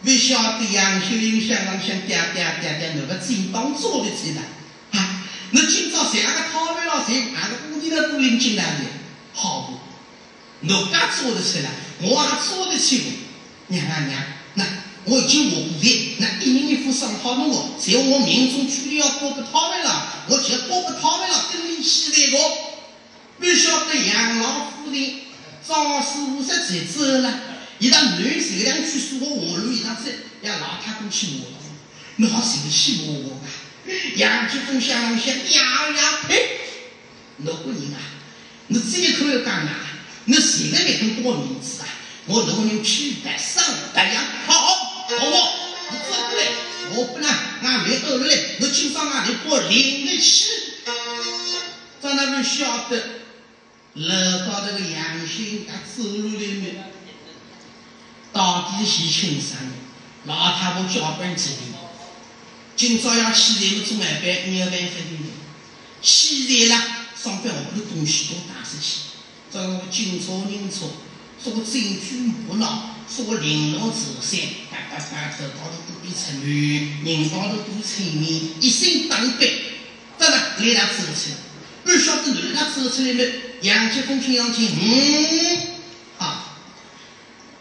[0.00, 5.26] 不晓得杨秀英香港想嗲嗲嗲嗲，那个正当做的起来啊！
[5.50, 8.84] 那今朝谁那个讨厌了，谁那个屋里头都拎进来的，
[9.34, 9.62] 好
[10.62, 10.72] 不？
[10.72, 11.70] 我家做得起来，
[12.00, 13.74] 我还做得起不？
[13.74, 14.22] 娘啊娘，
[15.08, 22.38] 我已经我不会，那一年一副上好的我，在我命中注定要过不讨厌了，我就过不讨厌了，跟你起来个。
[23.38, 25.20] 不晓得杨老夫人。
[25.66, 27.40] 早四五十岁走了，
[27.78, 31.66] 一到女手两去说我话路，一趟子要老太公去磨刀，
[32.16, 33.36] 那好受得起我啊！
[34.16, 36.60] 杨继峰想了想，呀呀呸！
[37.36, 38.00] 那个人啊，
[38.68, 39.74] 你这一口要讲啊，
[40.24, 41.88] 你谁个来跟我名字啊？
[42.24, 43.62] 我老人批白上
[43.92, 45.36] 白羊，好好好不？
[45.90, 46.40] 你走过来，
[46.94, 47.30] 我不能
[47.62, 50.48] 俺没饿来，你今朝俺就我领得起，
[52.02, 53.18] 在那边晓得。
[53.94, 56.92] 楼到这个杨兴他走路里面，
[58.32, 59.58] 到底是轻伤
[60.24, 61.56] 老太婆脚本子的，
[62.76, 65.16] 今朝要起来么做晚饭，没有办法的。
[66.00, 66.84] 起来了，
[67.20, 69.00] 上班我不的东西都打出去，
[69.52, 70.90] 这个警察认错，
[71.42, 74.38] 说我证据不牢，说我玲珑自善，
[74.70, 78.28] 叭叭叭头高头都比出女，人高头都出面，
[78.60, 79.46] 一身当白，
[80.18, 81.36] 真的来他走出来，
[81.84, 83.32] 不晓得男他走出来没？
[83.62, 85.58] 杨继峰听上去，嗯，
[86.18, 86.58] 啊，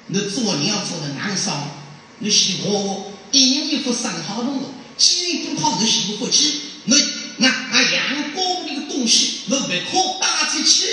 [0.07, 1.77] 你做人要做的难少，
[2.19, 4.61] 你媳妇一人一副上好东
[4.97, 6.95] 西，几人都靠你媳妇不起，你
[7.37, 10.85] 那那阳光那个东西，你不可打出去。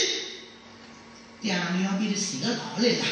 [1.43, 3.03] 第二你要比你谁个老来的，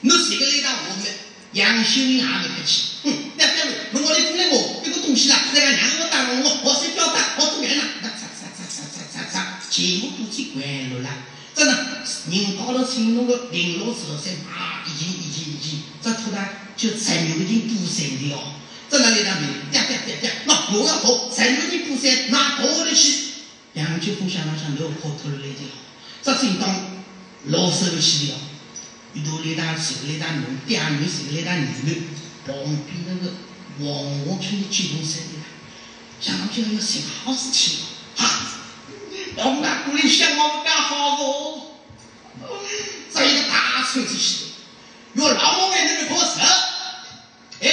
[0.00, 1.06] 你谁个来到我们
[1.52, 11.10] 杨秀英也没客气，哼，那这样，我来过来我这个东西啦，那个两个打我，我谁表达，我做完了，那擦擦擦擦擦擦擦，全部都去关了啦。
[11.54, 11.72] 真的，
[12.30, 18.54] 人高头形容个零落十三啊，已经已经已经，真这突然就陈有人补山的哦，
[18.88, 23.24] 在那里当兵，嗲嗲嗲嗲，那我要走，陈有人补山，哪过得去？
[23.72, 25.74] 两句话想了想，都跑脱了来的哦，
[26.22, 26.68] 这正当
[27.46, 28.38] 老受不去的哦，
[29.24, 32.02] 头来当手来当农，第二女手来当女的，
[32.46, 32.54] 旁
[32.86, 33.32] 边那个
[33.80, 35.42] 王王春的激动声音，
[36.20, 37.82] 想到就要要寻好事体了，
[38.16, 38.28] 哈，
[39.36, 41.22] 我们那姑娘想我们干好不？
[43.12, 44.44] 这一个大村子去，
[45.14, 46.40] 有老王来那个可是，
[47.60, 47.68] 哎，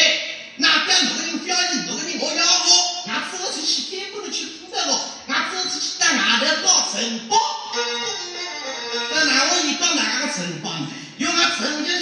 [0.58, 2.68] 那边那个人表演，那个人我要我，
[3.08, 7.38] 俺走出去根本都去负责我，俺走出去到外头搞城堡，
[9.12, 10.72] 那哪我一到哪个城堡，
[11.18, 11.95] 因为曾经